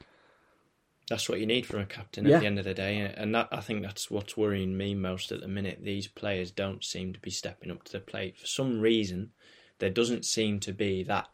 That's 1.08 1.28
what 1.28 1.38
you 1.38 1.46
need 1.46 1.66
from 1.66 1.80
a 1.80 1.86
captain 1.86 2.24
Yeah. 2.26 2.36
at 2.36 2.40
the 2.40 2.46
end 2.46 2.58
of 2.58 2.64
the 2.64 2.74
day, 2.74 2.98
and 2.98 3.34
that 3.34 3.48
I 3.52 3.60
think 3.60 3.82
that's 3.82 4.10
what's 4.10 4.36
worrying 4.36 4.76
me 4.76 4.94
most 4.94 5.30
at 5.30 5.40
the 5.40 5.48
minute. 5.48 5.80
These 5.82 6.08
players 6.08 6.50
don't 6.50 6.82
seem 6.82 7.12
to 7.12 7.20
be 7.20 7.30
stepping 7.30 7.70
up 7.70 7.84
to 7.84 7.92
the 7.92 8.00
plate 8.00 8.38
for 8.38 8.46
some 8.46 8.80
reason. 8.80 9.30
There 9.78 9.90
doesn't 9.90 10.24
seem 10.24 10.60
to 10.60 10.72
be 10.72 11.02
that 11.04 11.28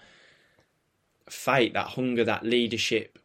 fight, 1.32 1.75
that 1.75 1.88
hunger, 1.88 2.25
that 2.25 2.44
leadership. 2.44 3.18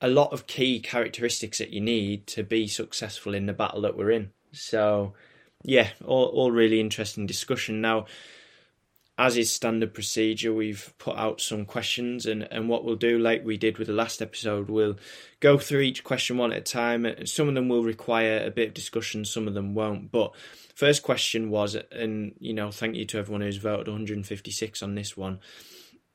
A 0.00 0.08
lot 0.08 0.32
of 0.32 0.46
key 0.46 0.80
characteristics 0.80 1.58
that 1.58 1.70
you 1.70 1.80
need 1.80 2.26
to 2.28 2.42
be 2.42 2.66
successful 2.66 3.34
in 3.34 3.46
the 3.46 3.52
battle 3.52 3.80
that 3.82 3.96
we're 3.96 4.10
in. 4.10 4.30
So, 4.52 5.14
yeah, 5.62 5.90
all 6.04 6.26
all 6.26 6.50
really 6.50 6.80
interesting 6.80 7.26
discussion. 7.26 7.80
Now, 7.80 8.06
as 9.18 9.38
is 9.38 9.50
standard 9.50 9.94
procedure, 9.94 10.52
we've 10.52 10.92
put 10.98 11.16
out 11.16 11.40
some 11.40 11.64
questions, 11.64 12.26
and, 12.26 12.46
and 12.50 12.68
what 12.68 12.84
we'll 12.84 12.96
do, 12.96 13.18
like 13.18 13.44
we 13.44 13.56
did 13.56 13.78
with 13.78 13.86
the 13.86 13.94
last 13.94 14.20
episode, 14.20 14.68
we'll 14.68 14.98
go 15.40 15.56
through 15.56 15.80
each 15.80 16.04
question 16.04 16.36
one 16.36 16.52
at 16.52 16.58
a 16.58 16.60
time. 16.60 17.06
Some 17.24 17.48
of 17.48 17.54
them 17.54 17.68
will 17.68 17.82
require 17.82 18.44
a 18.44 18.50
bit 18.50 18.68
of 18.68 18.74
discussion, 18.74 19.24
some 19.24 19.48
of 19.48 19.54
them 19.54 19.74
won't. 19.74 20.12
But 20.12 20.34
first 20.74 21.02
question 21.02 21.48
was, 21.48 21.76
and 21.90 22.34
you 22.38 22.52
know, 22.52 22.70
thank 22.70 22.94
you 22.94 23.06
to 23.06 23.18
everyone 23.18 23.40
who's 23.40 23.56
voted 23.56 23.88
156 23.88 24.82
on 24.82 24.94
this 24.94 25.16
one. 25.16 25.40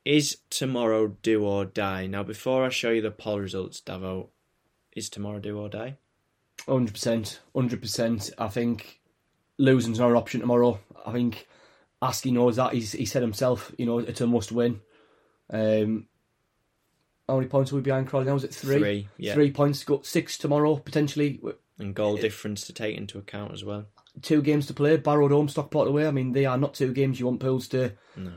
Is 0.03 0.37
tomorrow 0.49 1.15
do 1.21 1.43
or 1.45 1.65
die? 1.65 2.07
Now, 2.07 2.23
before 2.23 2.65
I 2.65 2.69
show 2.69 2.89
you 2.89 3.01
the 3.01 3.11
poll 3.11 3.39
results, 3.39 3.81
Davo, 3.81 4.29
is 4.93 5.09
tomorrow 5.09 5.39
do 5.39 5.57
or 5.59 5.69
die? 5.69 5.97
hundred 6.67 6.93
percent, 6.93 7.39
hundred 7.55 7.81
percent. 7.81 8.31
I 8.37 8.47
think 8.47 9.01
losing's 9.57 9.99
not 9.99 10.11
an 10.11 10.17
option 10.17 10.41
tomorrow. 10.41 10.79
I 11.05 11.11
think 11.11 11.47
Askey 12.01 12.31
knows 12.31 12.55
that. 12.55 12.73
He's 12.73 12.91
he 12.93 13.05
said 13.05 13.21
himself, 13.21 13.73
you 13.77 13.85
know, 13.85 13.99
it's 13.99 14.21
a 14.21 14.27
must 14.27 14.51
win. 14.51 14.81
Um, 15.49 16.07
how 17.27 17.35
many 17.35 17.47
points 17.47 17.71
are 17.71 17.75
we 17.75 17.81
behind 17.81 18.07
Crawley 18.07 18.25
now? 18.25 18.33
Was 18.33 18.43
it 18.43 18.53
three? 18.53 18.79
Three, 18.79 19.07
yeah. 19.17 19.33
Three 19.33 19.51
points. 19.51 19.83
Got 19.83 20.05
six 20.05 20.37
tomorrow 20.37 20.75
potentially. 20.77 21.41
And 21.77 21.95
goal 21.95 22.17
difference 22.17 22.65
to 22.67 22.73
take 22.73 22.97
into 22.97 23.17
account 23.17 23.53
as 23.53 23.63
well. 23.63 23.85
Two 24.21 24.41
games 24.41 24.67
to 24.67 24.73
play. 24.73 24.97
Barrow 24.97 25.29
home, 25.29 25.47
Stockport 25.47 25.87
away. 25.87 26.07
I 26.07 26.11
mean, 26.11 26.33
they 26.33 26.45
are 26.45 26.57
not 26.57 26.73
two 26.73 26.93
games 26.93 27.19
you 27.19 27.25
want 27.27 27.39
Pools 27.39 27.67
to 27.69 27.93
No. 28.15 28.33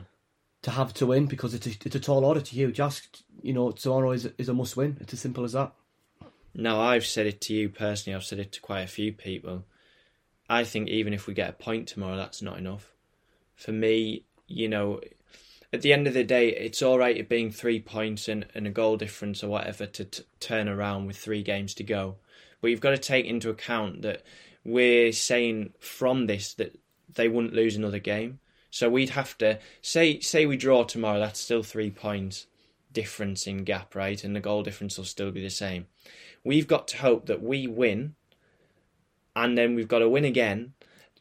To 0.64 0.70
have 0.70 0.94
to 0.94 1.06
win 1.06 1.26
because 1.26 1.52
it's 1.54 1.66
a, 1.66 1.70
it's 1.84 1.94
a 1.94 2.00
tall 2.00 2.24
order. 2.24 2.40
A 2.40 2.44
huge 2.44 2.80
ask. 2.80 3.04
You 3.42 3.52
know, 3.52 3.70
tomorrow 3.70 4.12
is 4.12 4.28
is 4.38 4.48
a 4.48 4.54
must 4.54 4.76
win. 4.76 4.96
It's 5.00 5.12
as 5.12 5.20
simple 5.20 5.44
as 5.44 5.52
that. 5.52 5.72
Now, 6.54 6.80
I've 6.80 7.06
said 7.06 7.26
it 7.26 7.40
to 7.42 7.54
you 7.54 7.68
personally, 7.68 8.14
I've 8.14 8.24
said 8.24 8.38
it 8.38 8.52
to 8.52 8.60
quite 8.60 8.82
a 8.82 8.88
few 8.88 9.12
people. 9.12 9.64
I 10.48 10.64
think 10.64 10.88
even 10.88 11.12
if 11.12 11.26
we 11.26 11.34
get 11.34 11.50
a 11.50 11.52
point 11.52 11.88
tomorrow, 11.88 12.16
that's 12.16 12.42
not 12.42 12.58
enough. 12.58 12.92
For 13.56 13.72
me, 13.72 14.24
you 14.46 14.68
know, 14.68 15.00
at 15.72 15.82
the 15.82 15.92
end 15.92 16.06
of 16.06 16.14
the 16.14 16.22
day, 16.22 16.50
it's 16.50 16.80
all 16.80 16.98
right 16.98 17.16
it 17.16 17.28
being 17.28 17.50
three 17.50 17.80
points 17.80 18.28
and, 18.28 18.46
and 18.54 18.66
a 18.66 18.70
goal 18.70 18.96
difference 18.96 19.42
or 19.42 19.48
whatever 19.48 19.86
to 19.86 20.04
t- 20.04 20.22
turn 20.38 20.68
around 20.68 21.06
with 21.06 21.16
three 21.16 21.42
games 21.42 21.74
to 21.74 21.84
go. 21.84 22.16
But 22.60 22.70
you've 22.70 22.80
got 22.80 22.90
to 22.90 22.98
take 22.98 23.26
into 23.26 23.50
account 23.50 24.02
that 24.02 24.22
we're 24.64 25.12
saying 25.12 25.74
from 25.80 26.26
this 26.26 26.54
that 26.54 26.78
they 27.12 27.28
wouldn't 27.28 27.54
lose 27.54 27.76
another 27.76 27.98
game. 27.98 28.38
So 28.74 28.90
we'd 28.90 29.10
have 29.10 29.38
to 29.38 29.60
say 29.82 30.18
say 30.18 30.46
we 30.46 30.56
draw 30.56 30.82
tomorrow, 30.82 31.20
that's 31.20 31.38
still 31.38 31.62
three 31.62 31.92
points 31.92 32.48
difference 32.92 33.46
in 33.46 33.62
gap, 33.62 33.94
right? 33.94 34.24
And 34.24 34.34
the 34.34 34.40
goal 34.40 34.64
difference 34.64 34.98
will 34.98 35.04
still 35.04 35.30
be 35.30 35.40
the 35.40 35.48
same. 35.48 35.86
We've 36.42 36.66
got 36.66 36.88
to 36.88 36.96
hope 36.96 37.26
that 37.26 37.40
we 37.40 37.68
win, 37.68 38.16
and 39.36 39.56
then 39.56 39.76
we've 39.76 39.86
got 39.86 40.00
to 40.00 40.08
win 40.08 40.24
again, 40.24 40.72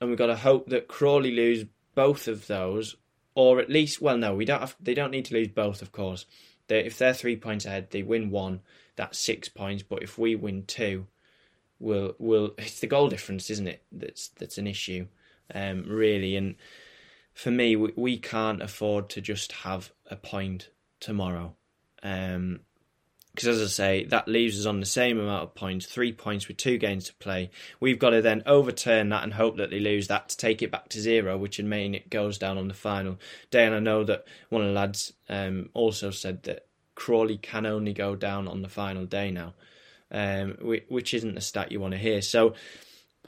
and 0.02 0.10
we've 0.10 0.18
got 0.18 0.28
to 0.28 0.36
hope 0.36 0.70
that 0.70 0.88
Crawley 0.88 1.30
lose 1.30 1.66
both 1.94 2.28
of 2.28 2.48
those, 2.48 2.96
or 3.36 3.60
at 3.60 3.70
least, 3.70 4.02
well, 4.02 4.18
no, 4.18 4.34
we 4.34 4.46
don't 4.46 4.62
have. 4.62 4.76
They 4.80 4.96
don't 4.96 5.12
need 5.12 5.26
to 5.26 5.36
lose 5.36 5.50
both, 5.50 5.84
of 5.84 5.92
course. 5.92 6.26
They, 6.70 6.80
if 6.80 6.98
they're 6.98 7.14
three 7.14 7.36
points 7.36 7.66
ahead, 7.66 7.92
they 7.92 8.02
win 8.02 8.32
one. 8.32 8.62
That's 8.96 9.20
six 9.20 9.48
points. 9.48 9.84
But 9.84 10.02
if 10.02 10.18
we 10.18 10.34
win 10.34 10.64
two, 10.66 11.06
we'll 11.78 12.16
we'll. 12.18 12.56
It's 12.58 12.80
the 12.80 12.88
goal 12.88 13.10
difference, 13.10 13.52
isn't 13.52 13.68
it? 13.68 13.84
That's 13.92 14.30
that's 14.30 14.58
an 14.58 14.66
issue, 14.66 15.06
um, 15.54 15.84
really. 15.88 16.36
And 16.36 16.56
for 17.34 17.52
me, 17.52 17.76
we, 17.76 17.94
we 17.96 18.18
can't 18.18 18.62
afford 18.62 19.10
to 19.10 19.22
just 19.22 19.52
have 19.52 19.92
a 20.10 20.16
point 20.16 20.70
tomorrow. 21.00 21.56
Um, 22.02 22.62
because 23.34 23.60
as 23.60 23.62
I 23.64 23.66
say, 23.66 24.06
that 24.06 24.28
leaves 24.28 24.60
us 24.60 24.68
on 24.68 24.80
the 24.80 24.86
same 24.86 25.20
amount 25.20 25.42
of 25.42 25.56
points, 25.56 25.88
three 25.88 26.14
points 26.14 26.48
with 26.48 26.58
two 26.58 26.78
games 26.78 27.06
to 27.06 27.16
play. 27.16 27.50
We've 27.80 27.98
got 27.98 28.12
to 28.12 28.22
then 28.22 28.44
overturn 28.46 29.10
that 29.10 29.24
and 29.24 29.34
hope 29.34 29.58
that 29.58 29.72
they 29.72 29.80
lose 29.80 30.08
that 30.08 30.30
to 30.30 30.38
take 30.38 30.62
it 30.62 30.70
back 30.70 30.90
to 30.90 31.02
zero, 31.02 31.36
which 31.36 31.58
would 31.58 31.66
mean 31.66 31.96
it 31.96 32.12
goes 32.12 32.38
down 32.38 32.60
on 32.60 32.68
the 32.68 32.76
final 32.76 33.18
day. 33.50 33.66
And 33.66 33.74
I 33.74 33.80
know 33.80 34.04
that 34.04 34.26
one 34.50 34.62
of 34.62 34.68
the 34.68 34.74
lads 34.74 35.14
um, 35.30 35.70
also 35.74 36.12
said 36.12 36.44
that 36.44 36.68
Crawley 36.94 37.38
can 37.38 37.66
only 37.66 37.92
go 37.92 38.16
down 38.16 38.48
on 38.48 38.62
the 38.62 38.70
final 38.70 39.06
day 39.06 39.32
now, 39.32 39.56
um, 40.12 40.56
which 40.62 41.16
isn't 41.16 41.34
the 41.34 41.42
stat 41.42 41.72
you 41.72 41.80
want 41.80 41.94
to 41.94 41.98
hear. 42.00 42.22
So, 42.22 42.54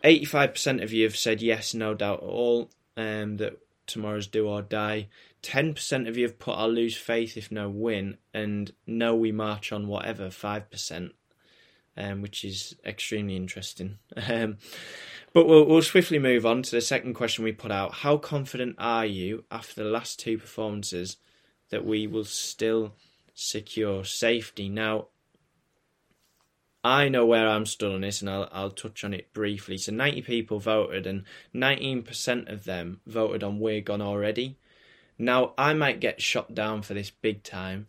eighty-five 0.04 0.54
percent 0.54 0.84
of 0.84 0.94
you 0.94 1.06
have 1.06 1.18
said 1.18 1.42
yes, 1.42 1.74
no 1.74 1.96
doubt 1.96 2.22
at 2.22 2.30
all, 2.30 2.70
um, 2.96 3.38
that 3.38 3.58
tomorrow's 3.88 4.28
do 4.28 4.48
or 4.48 4.62
die. 4.62 5.08
10% 5.44 6.08
of 6.08 6.18
you 6.18 6.24
have 6.24 6.40
put 6.40 6.58
I'll 6.58 6.70
lose 6.70 6.98
faith 6.98 7.38
if 7.38 7.52
no 7.52 7.70
win, 7.70 8.18
and 8.34 8.72
no, 8.88 9.16
we 9.16 9.32
march 9.32 9.72
on 9.72 9.88
whatever, 9.88 10.30
5%, 10.30 11.12
um, 11.98 12.22
which 12.22 12.44
is 12.44 12.76
extremely 12.86 13.36
interesting. 13.36 13.98
Um, 14.30 14.58
but 15.34 15.48
we'll, 15.48 15.66
we'll 15.66 15.82
swiftly 15.82 16.18
move 16.18 16.46
on 16.46 16.64
to 16.64 16.72
the 16.72 16.80
second 16.80 17.14
question 17.14 17.44
we 17.44 17.52
put 17.52 17.70
out. 17.70 17.96
How 17.96 18.16
confident 18.16 18.78
are 18.80 19.06
you 19.06 19.44
after 19.52 19.84
the 19.84 19.90
last 19.90 20.18
two 20.18 20.38
performances 20.38 21.18
that 21.72 21.86
we 21.86 22.08
will 22.08 22.24
still 22.24 22.94
secure 23.34 24.06
safety? 24.06 24.70
Now, 24.70 25.08
I 26.86 27.10
know 27.10 27.26
where 27.26 27.48
I'm 27.48 27.66
stood 27.66 27.92
on 27.92 28.02
this, 28.02 28.22
and 28.22 28.30
I'll 28.30 28.48
I'll 28.52 28.70
touch 28.70 29.04
on 29.04 29.12
it 29.12 29.34
briefly. 29.34 29.76
So, 29.76 29.92
90 29.92 30.22
people 30.22 30.60
voted, 30.60 31.08
and 31.08 31.24
19% 31.56 32.48
of 32.48 32.64
them 32.64 33.02
voted 33.08 33.44
on 33.44 33.60
we're 33.60 33.82
gone 33.82 34.04
already. 34.04 34.60
Now, 35.18 35.56
I 35.58 35.74
might 35.74 36.00
get 36.00 36.22
shot 36.22 36.54
down 36.54 36.84
for 36.84 36.94
this 36.94 37.10
big 37.10 37.42
time, 37.42 37.88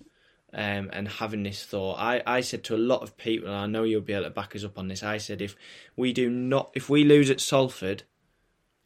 um, 0.54 0.88
and 0.94 1.08
having 1.08 1.42
this 1.42 1.62
thought. 1.62 1.98
I, 1.98 2.22
I 2.26 2.40
said 2.40 2.64
to 2.64 2.74
a 2.74 2.78
lot 2.78 3.02
of 3.02 3.18
people, 3.18 3.48
and 3.48 3.56
I 3.58 3.66
know 3.66 3.82
you'll 3.82 4.00
be 4.00 4.14
able 4.14 4.24
to 4.24 4.30
back 4.30 4.56
us 4.56 4.64
up 4.64 4.78
on 4.78 4.88
this. 4.88 5.02
I 5.02 5.18
said 5.18 5.42
if 5.42 5.56
we 5.94 6.14
do 6.14 6.30
not, 6.30 6.70
if 6.72 6.88
we 6.88 7.04
lose 7.04 7.28
at 7.28 7.42
Salford, 7.42 8.04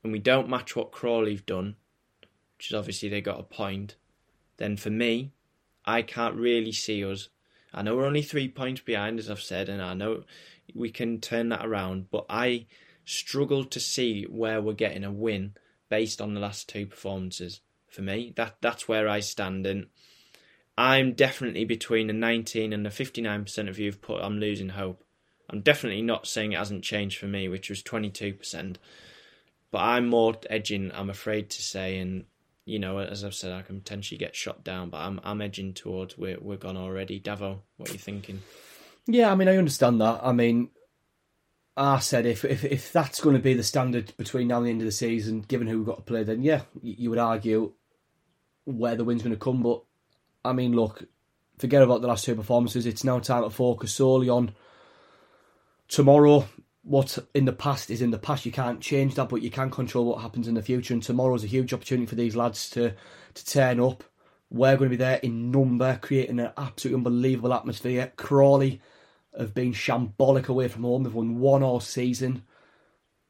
and 0.03 0.13
we 0.13 0.19
don't 0.19 0.49
match 0.49 0.75
what 0.75 0.91
Crawley've 0.91 1.47
done, 1.47 1.77
which 2.59 2.73
is 2.73 2.75
obviously 2.75 3.09
they 3.09 3.21
got 3.21 3.39
a 3.39 3.45
point, 3.45 3.95
then 4.57 4.77
for 4.77 4.91
me, 4.91 5.31
I 5.85 6.03
can't 6.03 6.35
really 6.35 6.73
see 6.73 7.05
us. 7.05 7.29
I 7.73 7.83
know 7.83 7.97
we're 7.97 8.07
only 8.07 8.23
three 8.23 8.49
points 8.49 8.81
behind, 8.81 9.19
as 9.19 9.31
I've 9.31 9.41
said, 9.41 9.69
and 9.69 9.81
I 9.81 9.95
know 9.95 10.25
we 10.75 10.91
can 10.91 11.21
turn 11.21 11.49
that 11.51 11.65
around, 11.65 12.11
but 12.11 12.27
I 12.29 12.67
struggle 13.05 13.65
to 13.65 13.81
see 13.81 14.25
where 14.25 14.61
we're 14.61 14.73
getting 14.73 15.05
a 15.05 15.13
win 15.13 15.55
based 15.89 16.21
on 16.21 16.35
the 16.35 16.41
last 16.41 16.69
two 16.69 16.87
performances. 16.87 17.61
For 17.89 18.03
me, 18.03 18.33
that 18.37 18.57
that's 18.61 18.89
where 18.89 19.09
I 19.09 19.21
stand, 19.21 19.67
and 19.67 19.87
I'm 20.79 21.13
definitely 21.13 21.65
between 21.65 22.07
the 22.07 22.13
19 22.13 22.73
and 22.73 22.87
the 22.87 22.91
59% 22.91 23.69
of 23.69 23.79
you 23.79 23.87
have 23.87 24.01
put 24.01 24.23
I'm 24.23 24.39
losing 24.39 24.71
hope. 24.71 25.05
I'm 25.49 25.61
definitely 25.61 26.03
not 26.03 26.29
saying 26.29 26.53
it 26.53 26.59
hasn't 26.59 26.85
changed 26.85 27.19
for 27.19 27.27
me, 27.27 27.49
which 27.49 27.69
was 27.69 27.83
22%, 27.83 28.77
but 29.73 29.79
I'm 29.79 30.09
more 30.09 30.37
edging. 30.49 30.93
I'm 30.95 31.11
afraid 31.11 31.51
to 31.51 31.63
say, 31.63 31.99
and 31.99 32.25
you 32.65 32.79
know, 32.79 32.99
as 32.99 33.25
I've 33.25 33.35
said, 33.35 33.53
I 33.53 33.63
can 33.63 33.81
potentially 33.81 34.19
get 34.19 34.37
shot 34.37 34.63
down, 34.65 34.91
but 34.91 34.99
I'm 34.99 35.21
I'm 35.25 35.41
edging 35.41 35.75
towards 35.75 36.17
we're 36.17 36.39
we're 36.41 36.57
gone 36.57 36.77
already. 36.77 37.21
Davo, 37.21 37.61
what 37.77 37.91
are 37.91 37.93
you 37.93 37.99
thinking? 37.99 38.43
Yeah, 39.07 39.33
I 39.33 39.35
mean, 39.35 39.49
I 39.49 39.57
understand 39.57 40.01
that. 40.01 40.21
I 40.23 40.33
mean, 40.33 40.71
I 41.77 41.99
said 41.99 42.27
if 42.27 42.45
if, 42.45 42.65
if 42.65 42.93
that's 42.93 43.21
going 43.21 43.37
to 43.37 43.43
be 43.43 43.55
the 43.55 43.65
standard 43.65 44.13
between 44.17 44.49
now 44.49 44.59
and 44.59 44.67
the 44.67 44.71
end 44.71 44.83
of 44.83 44.87
the 44.87 44.93
season, 44.93 45.41
given 45.41 45.67
who 45.67 45.79
we've 45.79 45.87
got 45.87 45.97
to 45.97 46.03
play, 46.03 46.23
then 46.23 46.43
yeah, 46.43 46.63
you 46.83 47.11
would 47.11 47.19
argue 47.19 47.73
where 48.65 48.97
the 48.97 49.05
win's 49.05 49.23
going 49.23 49.35
to 49.35 49.41
come. 49.41 49.63
But 49.63 49.83
I 50.45 50.53
mean, 50.53 50.75
look, 50.75 51.05
forget 51.59 51.83
about 51.83 52.03
the 52.03 52.09
last 52.09 52.25
two 52.25 52.35
performances. 52.35 52.87
It's 52.87 53.05
now 53.05 53.19
time 53.19 53.45
to 53.45 53.51
focus 53.51 53.95
solely 53.95 54.29
on 54.29 54.53
tomorrow. 55.89 56.47
What 56.83 57.19
in 57.35 57.45
the 57.45 57.53
past 57.53 57.91
is 57.91 58.01
in 58.01 58.11
the 58.11 58.19
past. 58.19 58.47
You 58.47 58.53
can't 58.53 58.81
change 58.81 59.15
that, 59.15 59.29
but 59.29 59.43
you 59.43 59.51
can 59.51 59.71
control 59.71 60.07
what 60.07 60.23
happens 60.23 60.49
in 60.49 60.55
the 60.55 60.63
future. 60.63 60.95
And 60.95 61.03
tomorrow's 61.03 61.45
a 61.45 61.49
huge 61.49 61.75
opportunity 61.75 62.07
for 62.07 62.15
these 62.15 62.37
lads 62.37 62.71
to 62.71 62.95
to 63.35 63.47
turn 63.47 63.81
up, 63.81 64.03
We're 64.51 64.77
going 64.77 64.91
to 64.91 64.97
be 64.97 65.05
there 65.05 65.19
in 65.19 65.51
number, 65.51 65.99
creating 66.03 66.41
an 66.41 66.53
absolutely 66.57 66.99
unbelievable 66.99 67.55
atmosphere. 67.55 68.13
Crawley 68.17 68.81
have 69.39 69.55
been 69.55 69.73
shambolic 69.73 70.49
away 70.49 70.69
from 70.69 70.83
home. 70.83 71.05
They've 71.05 71.15
won 71.15 71.39
one 71.39 71.63
all 71.63 71.81
season. 71.81 72.43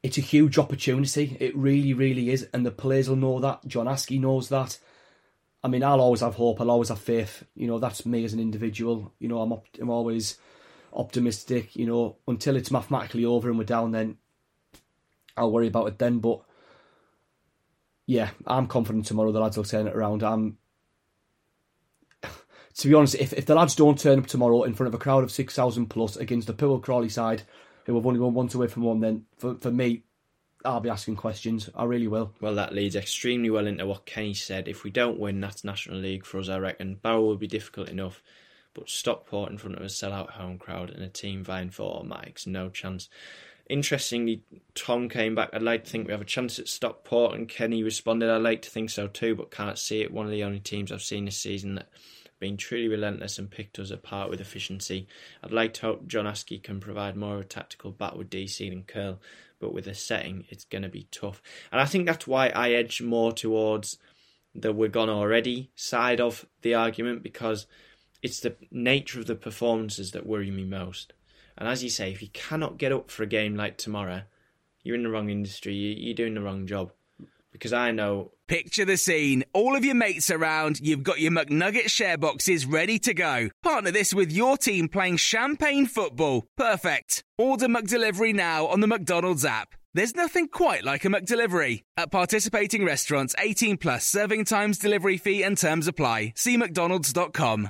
It's 0.01 0.17
a 0.17 0.21
huge 0.21 0.57
opportunity. 0.57 1.37
It 1.39 1.55
really, 1.55 1.93
really 1.93 2.31
is. 2.31 2.47
And 2.53 2.65
the 2.65 2.71
players 2.71 3.07
will 3.07 3.17
know 3.17 3.39
that. 3.39 3.67
John 3.67 3.85
Askey 3.85 4.19
knows 4.19 4.49
that. 4.49 4.79
I 5.63 5.67
mean, 5.67 5.83
I'll 5.83 6.01
always 6.01 6.21
have 6.21 6.35
hope. 6.35 6.59
I'll 6.59 6.71
always 6.71 6.89
have 6.89 6.99
faith. 6.99 7.43
You 7.53 7.67
know, 7.67 7.77
that's 7.77 8.03
me 8.03 8.25
as 8.25 8.33
an 8.33 8.39
individual. 8.39 9.13
You 9.19 9.27
know, 9.27 9.41
I'm 9.41 9.53
I'm 9.79 9.91
always 9.91 10.37
optimistic. 10.93 11.75
You 11.75 11.87
know, 11.87 12.17
until 12.27 12.55
it's 12.55 12.71
mathematically 12.71 13.25
over 13.25 13.49
and 13.49 13.57
we're 13.57 13.65
down, 13.65 13.91
then 13.91 14.17
I'll 15.35 15.51
worry 15.51 15.67
about 15.67 15.87
it 15.87 15.99
then. 15.99 16.19
But 16.19 16.41
yeah, 18.05 18.31
I'm 18.45 18.67
confident 18.67 19.05
tomorrow 19.05 19.31
the 19.31 19.39
lads 19.39 19.57
will 19.57 19.63
turn 19.63 19.87
it 19.87 19.95
around. 19.95 20.23
I'm 20.23 20.57
to 22.75 22.87
be 22.87 22.93
honest, 22.93 23.15
if, 23.15 23.33
if 23.33 23.45
the 23.45 23.55
lads 23.55 23.75
don't 23.75 23.99
turn 23.99 24.19
up 24.19 24.27
tomorrow 24.27 24.63
in 24.63 24.73
front 24.73 24.87
of 24.89 24.93
a 24.93 25.03
crowd 25.03 25.23
of 25.23 25.31
6,000 25.31 25.87
plus 25.87 26.17
against 26.17 26.47
the 26.47 26.53
Poole 26.53 26.79
Crawley 26.79 27.09
side, 27.09 27.43
who 27.85 27.95
have 27.95 28.05
only 28.05 28.19
won 28.19 28.33
once 28.33 28.53
away 28.53 28.67
from 28.67 28.83
one, 28.83 28.99
then 28.99 29.25
for, 29.37 29.55
for 29.55 29.71
me, 29.71 30.03
I'll 30.63 30.79
be 30.79 30.89
asking 30.89 31.15
questions. 31.15 31.69
I 31.75 31.85
really 31.85 32.07
will. 32.07 32.33
Well, 32.39 32.55
that 32.55 32.73
leads 32.73 32.95
extremely 32.95 33.49
well 33.49 33.67
into 33.67 33.85
what 33.85 34.05
Kenny 34.05 34.33
said. 34.33 34.67
If 34.67 34.83
we 34.83 34.91
don't 34.91 35.19
win, 35.19 35.39
that's 35.41 35.63
National 35.63 35.97
League 35.97 36.25
for 36.25 36.39
us, 36.39 36.49
I 36.49 36.57
reckon. 36.57 36.95
Barrow 36.95 37.21
will 37.21 37.37
be 37.37 37.47
difficult 37.47 37.89
enough, 37.89 38.21
but 38.73 38.89
Stockport 38.89 39.51
in 39.51 39.57
front 39.57 39.75
of 39.75 39.81
a 39.81 39.87
sellout 39.87 40.31
home 40.31 40.57
crowd 40.57 40.89
and 40.89 41.03
a 41.03 41.09
team 41.09 41.43
vying 41.43 41.69
for 41.69 41.83
automatics, 41.83 42.47
no 42.47 42.69
chance. 42.69 43.09
Interestingly, 43.69 44.43
Tom 44.75 45.07
came 45.07 45.35
back. 45.35 45.49
I'd 45.53 45.61
like 45.61 45.85
to 45.85 45.89
think 45.89 46.07
we 46.07 46.11
have 46.11 46.21
a 46.21 46.25
chance 46.25 46.59
at 46.59 46.67
Stockport, 46.67 47.35
and 47.35 47.47
Kenny 47.47 47.83
responded, 47.83 48.29
I'd 48.29 48.41
like 48.41 48.61
to 48.63 48.69
think 48.69 48.89
so 48.89 49.07
too, 49.07 49.35
but 49.35 49.51
can't 49.51 49.77
see 49.77 50.01
it. 50.01 50.11
One 50.11 50.25
of 50.25 50.31
the 50.31 50.43
only 50.43 50.59
teams 50.59 50.91
I've 50.91 51.01
seen 51.01 51.25
this 51.25 51.37
season 51.37 51.75
that 51.75 51.87
have 52.25 52.39
been 52.39 52.57
truly 52.57 52.89
relentless 52.89 53.39
and 53.39 53.49
picked 53.49 53.79
us 53.79 53.91
apart 53.91 54.29
with 54.29 54.41
efficiency. 54.41 55.07
I'd 55.43 55.53
like 55.53 55.73
to 55.75 55.81
hope 55.83 56.07
John 56.07 56.25
Askey 56.25 56.61
can 56.61 56.79
provide 56.79 57.15
more 57.15 57.35
of 57.35 57.41
a 57.41 57.45
tactical 57.45 57.91
bat 57.91 58.17
with 58.17 58.29
DC 58.29 58.69
than 58.69 58.83
Curle, 58.83 59.21
but 59.59 59.73
with 59.73 59.85
the 59.85 59.93
setting, 59.93 60.45
it's 60.49 60.65
going 60.65 60.81
to 60.81 60.89
be 60.89 61.07
tough. 61.11 61.41
And 61.71 61.79
I 61.79 61.85
think 61.85 62.05
that's 62.05 62.27
why 62.27 62.49
I 62.49 62.71
edge 62.71 63.01
more 63.01 63.31
towards 63.31 63.97
the 64.53 64.73
we're 64.73 64.89
gone 64.89 65.09
already 65.09 65.71
side 65.75 66.19
of 66.19 66.45
the 66.61 66.73
argument 66.73 67.23
because 67.23 67.67
it's 68.21 68.39
the 68.39 68.55
nature 68.71 69.19
of 69.19 69.27
the 69.27 69.35
performances 69.35 70.11
that 70.11 70.25
worry 70.25 70.51
me 70.51 70.63
most. 70.63 71.13
And 71.57 71.67
as 71.67 71.83
you 71.83 71.89
say, 71.89 72.11
if 72.11 72.21
you 72.21 72.29
cannot 72.29 72.77
get 72.77 72.91
up 72.91 73.11
for 73.11 73.23
a 73.23 73.27
game 73.27 73.55
like 73.55 73.77
tomorrow, 73.77 74.23
you're 74.83 74.95
in 74.95 75.03
the 75.03 75.09
wrong 75.09 75.29
industry, 75.29 75.73
you're 75.73 76.15
doing 76.15 76.33
the 76.33 76.41
wrong 76.41 76.65
job. 76.65 76.91
Because 77.51 77.73
I 77.73 77.91
know 77.91 78.31
Picture 78.51 78.83
the 78.83 78.97
scene. 78.97 79.45
All 79.53 79.77
of 79.77 79.85
your 79.85 79.95
mates 79.95 80.29
around, 80.29 80.81
you've 80.81 81.03
got 81.03 81.21
your 81.21 81.31
McNugget 81.31 81.89
share 81.89 82.17
boxes 82.17 82.65
ready 82.65 82.99
to 82.99 83.13
go. 83.13 83.49
Partner 83.63 83.91
this 83.91 84.13
with 84.13 84.29
your 84.29 84.57
team 84.57 84.89
playing 84.89 85.15
champagne 85.15 85.85
football. 85.85 86.43
Perfect. 86.57 87.23
Order 87.37 87.67
McDelivery 87.67 88.35
now 88.35 88.67
on 88.67 88.81
the 88.81 88.87
McDonald's 88.87 89.45
app. 89.45 89.69
There's 89.93 90.17
nothing 90.17 90.49
quite 90.49 90.83
like 90.83 91.05
a 91.05 91.07
McDelivery. 91.07 91.83
At 91.95 92.11
participating 92.11 92.83
restaurants, 92.83 93.35
18 93.39 93.77
plus 93.77 94.05
serving 94.05 94.43
times, 94.43 94.77
delivery 94.77 95.15
fee 95.15 95.43
and 95.43 95.57
terms 95.57 95.87
apply. 95.87 96.33
See 96.35 96.57
mcdonalds.com. 96.57 97.69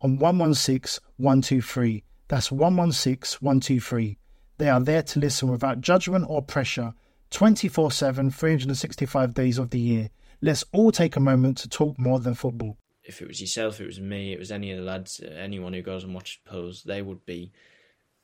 on 0.00 0.18
116 0.18 1.02
123. 1.16 2.04
That's 2.28 2.52
116 2.52 3.38
123. 3.40 4.18
They 4.58 4.68
are 4.68 4.80
there 4.80 5.02
to 5.02 5.18
listen 5.18 5.50
without 5.50 5.80
judgment 5.80 6.26
or 6.28 6.42
pressure 6.42 6.94
24 7.30 7.92
7, 7.92 8.30
365 8.30 9.34
days 9.34 9.58
of 9.58 9.70
the 9.70 9.78
year. 9.78 10.10
Let's 10.42 10.64
all 10.72 10.92
take 10.92 11.16
a 11.16 11.20
moment 11.20 11.58
to 11.58 11.68
talk 11.68 11.98
more 11.98 12.18
than 12.18 12.34
football. 12.34 12.76
If 13.04 13.20
it 13.22 13.28
was 13.28 13.40
yourself, 13.40 13.80
it 13.80 13.86
was 13.86 14.00
me, 14.00 14.32
it 14.32 14.38
was 14.38 14.52
any 14.52 14.70
of 14.72 14.78
the 14.78 14.84
lads, 14.84 15.20
anyone 15.20 15.72
who 15.72 15.82
goes 15.82 16.04
and 16.04 16.14
watches 16.14 16.38
Pools, 16.44 16.82
they 16.82 17.02
would 17.02 17.24
be 17.26 17.52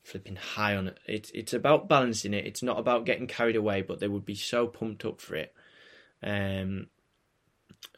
flipping 0.03 0.35
high 0.35 0.75
on 0.75 0.87
it. 0.87 0.99
It's 1.07 1.31
it's 1.31 1.53
about 1.53 1.89
balancing 1.89 2.33
it. 2.33 2.45
It's 2.45 2.63
not 2.63 2.79
about 2.79 3.05
getting 3.05 3.27
carried 3.27 3.55
away, 3.55 3.81
but 3.81 3.99
they 3.99 4.07
would 4.07 4.25
be 4.25 4.35
so 4.35 4.67
pumped 4.67 5.05
up 5.05 5.19
for 5.19 5.35
it. 5.35 5.53
Um, 6.23 6.87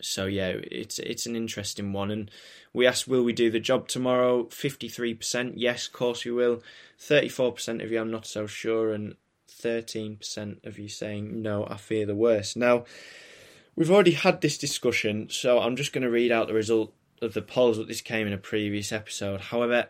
so 0.01 0.25
yeah, 0.25 0.53
it's 0.71 0.99
it's 0.99 1.25
an 1.25 1.35
interesting 1.35 1.93
one. 1.93 2.11
And 2.11 2.31
we 2.73 2.87
asked, 2.87 3.07
will 3.07 3.23
we 3.23 3.33
do 3.33 3.49
the 3.49 3.59
job 3.59 3.87
tomorrow? 3.87 4.47
Fifty 4.49 4.87
three 4.87 5.13
percent, 5.13 5.57
yes, 5.57 5.87
of 5.87 5.93
course 5.93 6.25
we 6.25 6.31
will. 6.31 6.61
Thirty 6.97 7.29
four 7.29 7.51
percent 7.51 7.81
of 7.81 7.91
you, 7.91 7.99
I'm 7.99 8.11
not 8.11 8.25
so 8.25 8.47
sure, 8.47 8.93
and 8.93 9.15
13% 9.61 10.65
of 10.65 10.79
you 10.79 10.87
saying, 10.87 11.41
no, 11.41 11.65
I 11.69 11.77
fear 11.77 12.05
the 12.05 12.15
worst. 12.15 12.55
Now, 12.55 12.85
we've 13.75 13.91
already 13.91 14.11
had 14.11 14.41
this 14.41 14.57
discussion, 14.57 15.29
so 15.29 15.59
I'm 15.59 15.75
just 15.75 15.93
going 15.93 16.03
to 16.03 16.09
read 16.09 16.31
out 16.31 16.47
the 16.47 16.53
result 16.53 16.93
of 17.21 17.33
the 17.33 17.41
polls 17.41 17.77
that 17.77 17.87
this 17.87 18.01
came 18.01 18.27
in 18.27 18.33
a 18.33 18.37
previous 18.37 18.91
episode. 18.91 19.41
However, 19.41 19.87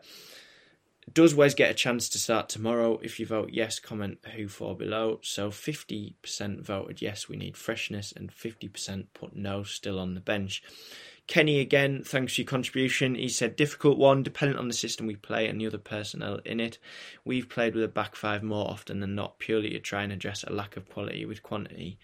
does 1.14 1.36
Wes 1.36 1.54
get 1.54 1.72
a 1.72 1.76
chance 1.76 2.10
to 2.10 2.18
start 2.18 2.50
tomorrow? 2.50 3.00
If 3.02 3.20
you 3.20 3.26
vote 3.26 3.50
yes, 3.52 3.80
comment 3.80 4.20
who 4.36 4.48
for 4.48 4.76
below. 4.76 5.20
So 5.22 5.50
50% 5.50 6.62
voted 6.62 7.02
yes, 7.02 7.30
we 7.30 7.38
need 7.38 7.58
freshness, 7.58 8.12
and 8.12 8.32
50% 8.32 9.06
put 9.14 9.36
no, 9.36 9.64
still 9.64 10.00
on 10.00 10.14
the 10.14 10.22
bench. 10.22 10.64
Kenny 11.28 11.60
again, 11.60 12.02
thanks 12.04 12.34
for 12.34 12.42
your 12.42 12.48
contribution. 12.48 13.14
He 13.14 13.30
said 13.30 13.56
difficult 13.56 14.00
one, 14.00 14.24
dependent 14.24 14.60
on 14.60 14.68
the 14.68 14.74
system 14.74 15.06
we 15.06 15.16
play 15.16 15.48
and 15.48 15.62
the 15.62 15.68
other 15.68 15.78
personnel 15.78 16.40
in 16.44 16.60
it. 16.60 16.80
We've 17.24 17.48
played 17.48 17.76
with 17.76 17.84
a 17.84 17.88
back 17.88 18.16
five 18.16 18.42
more 18.42 18.68
often 18.68 19.00
than 19.00 19.14
not, 19.14 19.38
purely 19.38 19.70
to 19.70 19.80
try 19.80 20.02
and 20.02 20.12
address 20.12 20.44
a 20.44 20.52
lack 20.52 20.76
of 20.76 20.90
quality 20.90 21.26
with 21.28 21.44
quantity. 21.44 22.00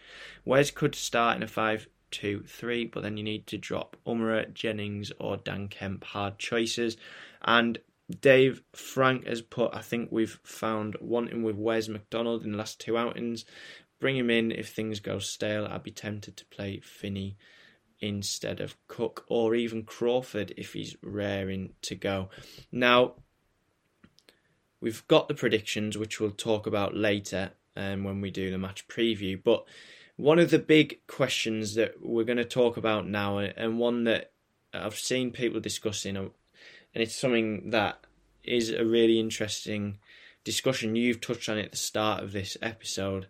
Wes 0.46 0.70
could 0.70 0.94
start 0.94 1.38
in 1.38 1.44
a 1.44 1.48
five 1.48 1.88
two 2.12 2.44
three, 2.48 2.86
but 2.86 3.02
then 3.02 3.18
you 3.18 3.24
need 3.24 3.48
to 3.48 3.58
drop 3.58 3.98
Umerah, 4.06 4.54
Jennings, 4.54 5.12
or 5.20 5.38
Dan 5.38 5.70
Kemp. 5.70 6.04
Hard 6.04 6.38
choices. 6.38 6.96
And 7.44 7.80
Dave 8.20 8.62
Frank 8.74 9.26
has 9.26 9.42
put, 9.42 9.74
I 9.74 9.82
think 9.82 10.12
we've 10.12 10.40
found 10.44 10.96
wanting 11.02 11.44
with 11.44 11.56
Wes 11.56 11.88
McDonald 11.88 12.44
in 12.44 12.52
the 12.52 12.58
last 12.58 12.80
two 12.80 12.98
outings. 12.98 13.46
Bring 14.00 14.18
him 14.18 14.30
in 14.30 14.52
if 14.52 14.70
things 14.70 15.00
go 15.00 15.20
stale. 15.20 15.66
I'd 15.66 15.84
be 15.84 15.92
tempted 15.92 16.38
to 16.38 16.46
play 16.46 16.80
Finney 16.82 17.38
instead 18.00 18.60
of 18.60 18.76
Cook 18.88 19.26
or 19.28 19.56
even 19.56 19.84
Crawford 19.84 20.54
if 20.58 20.74
he's 20.74 20.96
raring 21.02 21.74
to 21.84 21.96
go. 21.96 22.30
Now, 22.72 23.14
we've 24.80 25.08
got 25.08 25.28
the 25.28 25.34
predictions, 25.34 25.98
which 25.98 26.20
we'll 26.20 26.32
talk 26.32 26.68
about 26.68 26.96
later 26.96 27.52
um, 27.76 28.04
when 28.04 28.22
we 28.22 28.30
do 28.30 28.52
the 28.52 28.58
match 28.58 28.88
preview. 28.88 29.42
But 29.42 29.66
one 30.16 30.40
of 30.40 30.52
the 30.52 30.60
big 30.60 31.00
questions 31.08 31.76
that 31.76 31.96
we're 32.02 32.24
going 32.24 32.38
to 32.38 32.46
talk 32.46 32.78
about 32.78 33.08
now, 33.08 33.40
and 33.40 33.80
one 33.80 34.04
that 34.04 34.32
I've 34.74 34.96
seen 34.96 35.32
people 35.32 35.60
discussing, 35.60 36.32
and 36.96 37.04
it's 37.04 37.16
something 37.16 37.70
that 37.70 38.00
is 38.44 38.72
a 38.72 38.84
really 38.84 39.20
interesting 39.20 40.00
discussion. 40.44 40.96
You've 40.96 41.22
touched 41.22 41.50
on 41.50 41.60
it 41.60 41.66
at 41.66 41.72
the 41.72 41.78
start 41.78 42.24
of 42.24 42.32
this 42.32 42.58
episode 42.62 43.28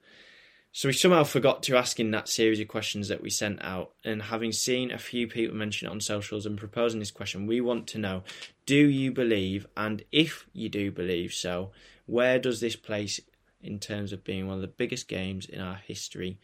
so 0.75 0.89
we 0.89 0.93
somehow 0.93 1.23
forgot 1.23 1.63
to 1.63 1.77
ask 1.77 2.01
in 2.01 2.11
that 2.11 2.27
series 2.27 2.59
of 2.59 2.67
questions 2.67 3.07
that 3.07 3.21
we 3.21 3.29
sent 3.29 3.63
out, 3.63 3.93
and 4.03 4.23
having 4.23 4.51
seen 4.51 4.91
a 4.91 4.97
few 4.97 5.25
people 5.25 5.55
mention 5.55 5.87
it 5.87 5.91
on 5.91 6.01
socials 6.01 6.45
and 6.45 6.57
proposing 6.57 6.99
this 6.99 7.11
question, 7.11 7.47
we 7.47 7.61
want 7.61 7.87
to 7.87 7.97
know: 7.97 8.23
Do 8.65 8.75
you 8.75 9.13
believe, 9.13 9.65
and 9.77 10.03
if 10.11 10.45
you 10.51 10.67
do 10.67 10.91
believe 10.91 11.33
so, 11.33 11.71
where 12.07 12.39
does 12.39 12.59
this 12.59 12.75
place 12.75 13.21
in 13.63 13.79
terms 13.79 14.11
of 14.11 14.25
being 14.25 14.47
one 14.47 14.57
of 14.57 14.61
the 14.61 14.67
biggest 14.67 15.07
games 15.07 15.45
in 15.45 15.61
our 15.61 15.75
history 15.75 16.39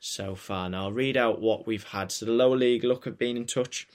so 0.00 0.34
far? 0.34 0.68
Now 0.68 0.84
I'll 0.84 0.92
read 0.92 1.16
out 1.16 1.40
what 1.40 1.66
we've 1.66 1.84
had. 1.84 2.10
So 2.10 2.26
the 2.26 2.32
lower 2.32 2.56
league 2.56 2.84
look 2.84 3.04
have 3.04 3.18
been 3.18 3.36
in 3.36 3.46
touch. 3.46 3.86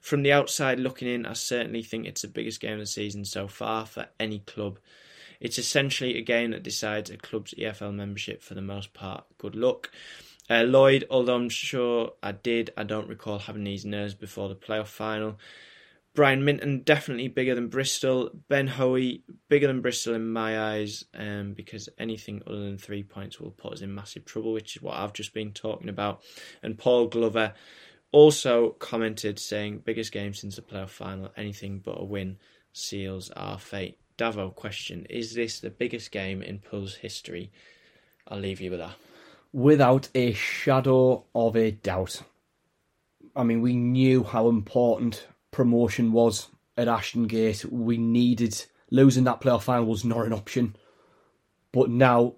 From 0.00 0.22
the 0.22 0.32
outside 0.32 0.80
looking 0.80 1.08
in, 1.08 1.26
I 1.26 1.34
certainly 1.34 1.82
think 1.82 2.06
it's 2.06 2.22
the 2.22 2.28
biggest 2.28 2.60
game 2.60 2.74
of 2.74 2.80
the 2.80 2.86
season 2.86 3.24
so 3.24 3.46
far 3.46 3.86
for 3.86 4.08
any 4.18 4.40
club. 4.40 4.78
It's 5.40 5.58
essentially 5.58 6.18
a 6.18 6.22
game 6.22 6.50
that 6.50 6.62
decides 6.62 7.10
a 7.10 7.16
club's 7.16 7.54
EFL 7.54 7.94
membership 7.94 8.42
for 8.42 8.54
the 8.54 8.62
most 8.62 8.92
part. 8.92 9.24
Good 9.38 9.54
luck. 9.54 9.90
Uh, 10.50 10.64
Lloyd, 10.64 11.06
although 11.10 11.36
I'm 11.36 11.48
sure 11.48 12.12
I 12.22 12.32
did, 12.32 12.72
I 12.76 12.82
don't 12.82 13.08
recall 13.08 13.38
having 13.38 13.64
these 13.64 13.84
nerves 13.84 14.14
before 14.14 14.48
the 14.48 14.56
playoff 14.56 14.88
final. 14.88 15.38
Brian 16.14 16.44
Minton, 16.44 16.82
definitely 16.82 17.28
bigger 17.28 17.54
than 17.54 17.68
Bristol. 17.68 18.30
Ben 18.48 18.66
Hoey, 18.66 19.22
bigger 19.48 19.68
than 19.68 19.80
Bristol 19.80 20.14
in 20.14 20.32
my 20.32 20.60
eyes, 20.72 21.04
um, 21.14 21.52
because 21.52 21.88
anything 21.98 22.42
other 22.46 22.58
than 22.58 22.78
three 22.78 23.04
points 23.04 23.38
will 23.38 23.52
put 23.52 23.74
us 23.74 23.80
in 23.80 23.94
massive 23.94 24.24
trouble, 24.24 24.52
which 24.52 24.76
is 24.76 24.82
what 24.82 24.96
I've 24.96 25.12
just 25.12 25.32
been 25.32 25.52
talking 25.52 25.88
about. 25.88 26.22
And 26.62 26.76
Paul 26.76 27.06
Glover, 27.06 27.54
also 28.12 28.70
commented 28.70 29.38
saying, 29.38 29.82
biggest 29.84 30.12
game 30.12 30.34
since 30.34 30.56
the 30.56 30.62
playoff 30.62 30.90
final, 30.90 31.30
anything 31.36 31.78
but 31.78 32.00
a 32.00 32.04
win 32.04 32.38
seals 32.72 33.30
our 33.30 33.58
fate. 33.58 33.98
Davo 34.18 34.54
question, 34.54 35.06
is 35.08 35.34
this 35.34 35.60
the 35.60 35.70
biggest 35.70 36.10
game 36.10 36.42
in 36.42 36.58
Pull's 36.58 36.96
history? 36.96 37.50
I'll 38.28 38.38
leave 38.38 38.60
you 38.60 38.70
with 38.70 38.80
that. 38.80 38.94
Without 39.52 40.08
a 40.14 40.32
shadow 40.32 41.24
of 41.34 41.56
a 41.56 41.70
doubt. 41.70 42.22
I 43.34 43.44
mean, 43.44 43.62
we 43.62 43.74
knew 43.74 44.24
how 44.24 44.48
important 44.48 45.26
promotion 45.50 46.12
was 46.12 46.48
at 46.76 46.88
Ashton 46.88 47.26
Gate. 47.26 47.64
We 47.64 47.98
needed 47.98 48.64
losing 48.90 49.24
that 49.24 49.40
playoff 49.40 49.62
final 49.62 49.86
was 49.86 50.04
not 50.04 50.26
an 50.26 50.32
option. 50.32 50.76
But 51.72 51.90
now 51.90 52.34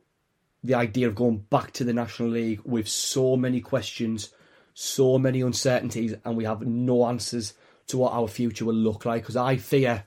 the 0.64 0.74
idea 0.74 1.08
of 1.08 1.14
going 1.14 1.38
back 1.38 1.72
to 1.72 1.84
the 1.84 1.92
National 1.92 2.28
League 2.30 2.60
with 2.64 2.86
so 2.88 3.36
many 3.36 3.60
questions, 3.60 4.30
so 4.74 5.18
many 5.18 5.40
uncertainties, 5.40 6.14
and 6.24 6.36
we 6.36 6.44
have 6.44 6.62
no 6.62 7.06
answers 7.06 7.54
to 7.88 7.98
what 7.98 8.12
our 8.12 8.28
future 8.28 8.64
will 8.64 8.74
look 8.74 9.04
like. 9.04 9.22
Because 9.22 9.36
I 9.36 9.56
fear, 9.56 10.04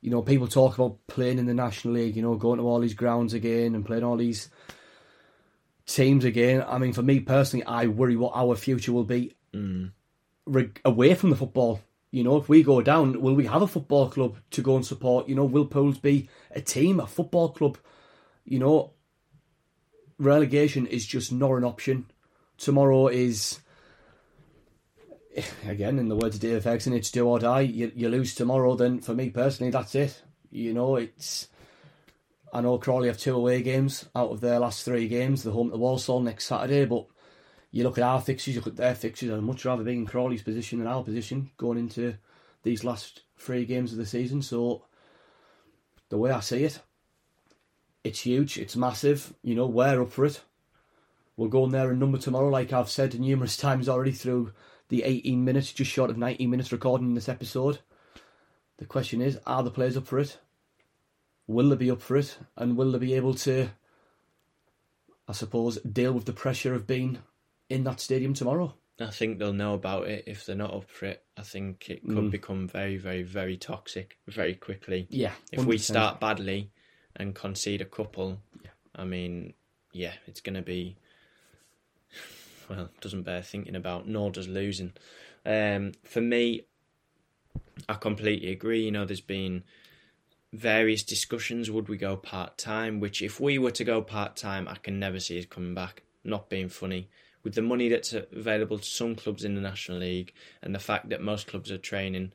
you 0.00 0.10
know, 0.10 0.22
people 0.22 0.46
talk 0.48 0.76
about 0.78 0.98
playing 1.06 1.38
in 1.38 1.46
the 1.46 1.54
National 1.54 1.94
League, 1.94 2.16
you 2.16 2.22
know, 2.22 2.36
going 2.36 2.58
to 2.58 2.64
all 2.66 2.80
these 2.80 2.94
grounds 2.94 3.34
again 3.34 3.74
and 3.74 3.84
playing 3.84 4.04
all 4.04 4.16
these 4.16 4.48
teams 5.86 6.24
again. 6.24 6.64
I 6.66 6.78
mean, 6.78 6.92
for 6.92 7.02
me 7.02 7.20
personally, 7.20 7.64
I 7.66 7.86
worry 7.86 8.16
what 8.16 8.32
our 8.34 8.54
future 8.56 8.92
will 8.92 9.04
be 9.04 9.34
Mm. 9.52 9.90
reg- 10.46 10.80
away 10.84 11.14
from 11.14 11.30
the 11.30 11.36
football. 11.36 11.80
You 12.10 12.24
know, 12.24 12.36
if 12.36 12.48
we 12.48 12.62
go 12.62 12.82
down, 12.82 13.20
will 13.20 13.34
we 13.34 13.46
have 13.46 13.62
a 13.62 13.68
football 13.68 14.08
club 14.08 14.36
to 14.50 14.62
go 14.62 14.76
and 14.76 14.84
support? 14.84 15.28
You 15.28 15.36
know, 15.36 15.44
will 15.44 15.66
Pools 15.66 15.98
be 15.98 16.28
a 16.50 16.60
team, 16.60 16.98
a 16.98 17.06
football 17.06 17.50
club? 17.50 17.78
You 18.44 18.58
know, 18.58 18.92
relegation 20.18 20.86
is 20.86 21.06
just 21.06 21.30
not 21.32 21.52
an 21.52 21.64
option. 21.64 22.06
Tomorrow 22.58 23.08
is, 23.08 23.60
again, 25.66 26.00
in 26.00 26.08
the 26.08 26.16
words 26.16 26.34
of 26.34 26.42
David 26.42 26.64
Ferguson, 26.64 26.94
it's 26.94 27.12
do 27.12 27.28
or 27.28 27.38
die. 27.38 27.60
You, 27.60 27.92
you 27.94 28.08
lose 28.08 28.34
tomorrow, 28.34 28.74
then 28.74 29.00
for 29.00 29.14
me 29.14 29.30
personally, 29.30 29.70
that's 29.70 29.94
it. 29.94 30.22
You 30.50 30.74
know, 30.74 30.96
it's. 30.96 31.48
I 32.52 32.60
know 32.60 32.78
Crawley 32.78 33.06
have 33.06 33.18
two 33.18 33.36
away 33.36 33.62
games 33.62 34.06
out 34.16 34.32
of 34.32 34.40
their 34.40 34.58
last 34.58 34.84
three 34.84 35.06
games. 35.06 35.44
They're 35.44 35.52
home 35.52 35.70
to 35.70 35.76
Walsall 35.76 36.18
next 36.18 36.46
Saturday, 36.46 36.84
but 36.84 37.06
you 37.70 37.84
look 37.84 37.98
at 37.98 38.04
our 38.04 38.20
fixtures, 38.20 38.54
you 38.54 38.60
look 38.60 38.68
at 38.68 38.76
their 38.76 38.94
fixtures, 38.94 39.30
I'd 39.30 39.42
much 39.42 39.64
rather 39.64 39.84
be 39.84 39.92
in 39.92 40.06
Crawley's 40.06 40.42
position 40.42 40.78
than 40.78 40.88
our 40.88 41.02
position 41.02 41.50
going 41.56 41.78
into 41.78 42.16
these 42.62 42.84
last 42.84 43.22
three 43.38 43.64
games 43.64 43.92
of 43.92 43.98
the 43.98 44.06
season. 44.06 44.42
So, 44.42 44.84
the 46.08 46.18
way 46.18 46.30
I 46.30 46.40
see 46.40 46.64
it, 46.64 46.80
it's 48.02 48.20
huge, 48.20 48.58
it's 48.58 48.76
massive. 48.76 49.34
You 49.42 49.54
know, 49.54 49.66
we're 49.66 50.02
up 50.02 50.10
for 50.10 50.24
it. 50.24 50.40
We'll 51.36 51.48
go 51.48 51.64
in 51.64 51.70
there 51.70 51.90
and 51.90 52.00
number 52.00 52.18
tomorrow, 52.18 52.48
like 52.48 52.72
I've 52.72 52.90
said 52.90 53.18
numerous 53.18 53.56
times 53.58 53.88
already 53.88 54.12
through 54.12 54.52
the 54.88 55.04
18 55.04 55.44
minutes, 55.44 55.72
just 55.72 55.90
short 55.90 56.10
of 56.10 56.18
19 56.18 56.50
minutes 56.50 56.72
recording 56.72 57.14
this 57.14 57.28
episode. 57.28 57.78
The 58.78 58.86
question 58.86 59.20
is, 59.20 59.38
are 59.46 59.62
the 59.62 59.70
players 59.70 59.96
up 59.96 60.06
for 60.06 60.18
it? 60.18 60.38
Will 61.46 61.68
they 61.68 61.76
be 61.76 61.90
up 61.90 62.02
for 62.02 62.16
it? 62.16 62.38
And 62.56 62.76
will 62.76 62.90
they 62.92 62.98
be 62.98 63.14
able 63.14 63.34
to, 63.34 63.70
I 65.28 65.32
suppose, 65.32 65.78
deal 65.78 66.12
with 66.12 66.24
the 66.24 66.32
pressure 66.32 66.74
of 66.74 66.86
being 66.86 67.18
in 67.70 67.84
that 67.84 68.00
stadium 68.00 68.34
tomorrow? 68.34 68.74
I 69.00 69.06
think 69.06 69.38
they'll 69.38 69.54
know 69.54 69.72
about 69.72 70.08
it 70.08 70.24
if 70.26 70.44
they're 70.44 70.54
not 70.54 70.74
up 70.74 70.90
for 70.90 71.06
it. 71.06 71.24
I 71.34 71.42
think 71.42 71.88
it 71.88 72.02
could 72.02 72.26
Mm. 72.26 72.30
become 72.30 72.68
very, 72.68 72.98
very, 72.98 73.22
very 73.22 73.56
toxic 73.56 74.18
very 74.26 74.54
quickly. 74.54 75.06
Yeah. 75.08 75.32
If 75.50 75.64
we 75.64 75.78
start 75.78 76.20
badly 76.20 76.70
and 77.16 77.34
concede 77.34 77.80
a 77.80 77.86
couple, 77.86 78.42
I 78.94 79.04
mean, 79.04 79.54
yeah, 79.92 80.12
it's 80.26 80.42
going 80.42 80.56
to 80.56 80.62
be, 80.62 80.96
well, 82.68 82.90
doesn't 83.00 83.22
bear 83.22 83.40
thinking 83.40 83.74
about, 83.74 84.06
nor 84.06 84.30
does 84.30 84.48
losing. 84.48 84.92
Um, 85.46 85.92
for 86.04 86.20
me, 86.20 86.66
I 87.88 87.94
completely 87.94 88.50
agree. 88.50 88.84
You 88.84 88.90
know, 88.90 89.06
there's 89.06 89.22
been 89.22 89.64
various 90.52 91.02
discussions. 91.02 91.70
Would 91.70 91.88
we 91.88 91.96
go 91.96 92.16
part 92.16 92.58
time? 92.58 93.00
Which, 93.00 93.22
if 93.22 93.40
we 93.40 93.56
were 93.56 93.70
to 93.70 93.84
go 93.84 94.02
part 94.02 94.36
time, 94.36 94.68
I 94.68 94.74
can 94.74 94.98
never 94.98 95.20
see 95.20 95.38
us 95.38 95.46
coming 95.46 95.74
back. 95.74 96.02
Not 96.22 96.50
being 96.50 96.68
funny. 96.68 97.08
With 97.42 97.54
the 97.54 97.62
money 97.62 97.88
that's 97.88 98.12
available 98.12 98.78
to 98.78 98.84
some 98.84 99.14
clubs 99.14 99.44
in 99.44 99.54
the 99.54 99.62
National 99.62 99.98
League 99.98 100.34
and 100.62 100.74
the 100.74 100.78
fact 100.78 101.08
that 101.08 101.22
most 101.22 101.46
clubs 101.46 101.70
are 101.70 101.78
training, 101.78 102.32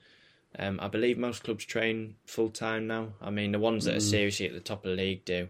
um, 0.58 0.80
I 0.82 0.88
believe 0.88 1.18
most 1.18 1.44
clubs 1.44 1.66
train 1.66 2.16
full 2.26 2.50
time 2.50 2.88
now. 2.88 3.10
I 3.22 3.30
mean, 3.30 3.52
the 3.52 3.60
ones 3.60 3.86
that 3.86 3.96
are 3.96 4.02
seriously 4.02 4.48
at 4.48 4.54
the 4.54 4.60
top 4.60 4.86
of 4.86 4.92
the 4.92 4.98
league 4.98 5.26
do. 5.26 5.50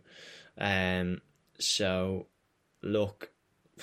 Um, 0.58 1.22
so, 1.60 2.28
look, 2.82 3.30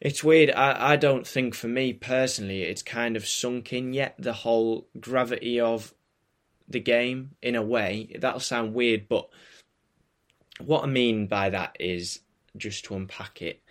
it's 0.00 0.24
weird. 0.24 0.50
I, 0.50 0.92
I 0.92 0.96
don't 0.96 1.26
think 1.26 1.54
for 1.54 1.68
me 1.68 1.92
personally, 1.92 2.62
it's 2.62 2.82
kind 2.82 3.16
of 3.16 3.26
sunk 3.26 3.72
in 3.72 3.92
yet 3.92 4.14
the 4.18 4.32
whole 4.32 4.88
gravity 4.98 5.60
of 5.60 5.94
the 6.68 6.80
game 6.80 7.32
in 7.42 7.54
a 7.54 7.62
way. 7.62 8.16
That'll 8.18 8.40
sound 8.40 8.74
weird, 8.74 9.08
but 9.08 9.28
what 10.60 10.84
I 10.84 10.86
mean 10.86 11.26
by 11.26 11.50
that 11.50 11.76
is 11.78 12.20
just 12.56 12.84
to 12.86 12.94
unpack 12.94 13.42
it. 13.42 13.62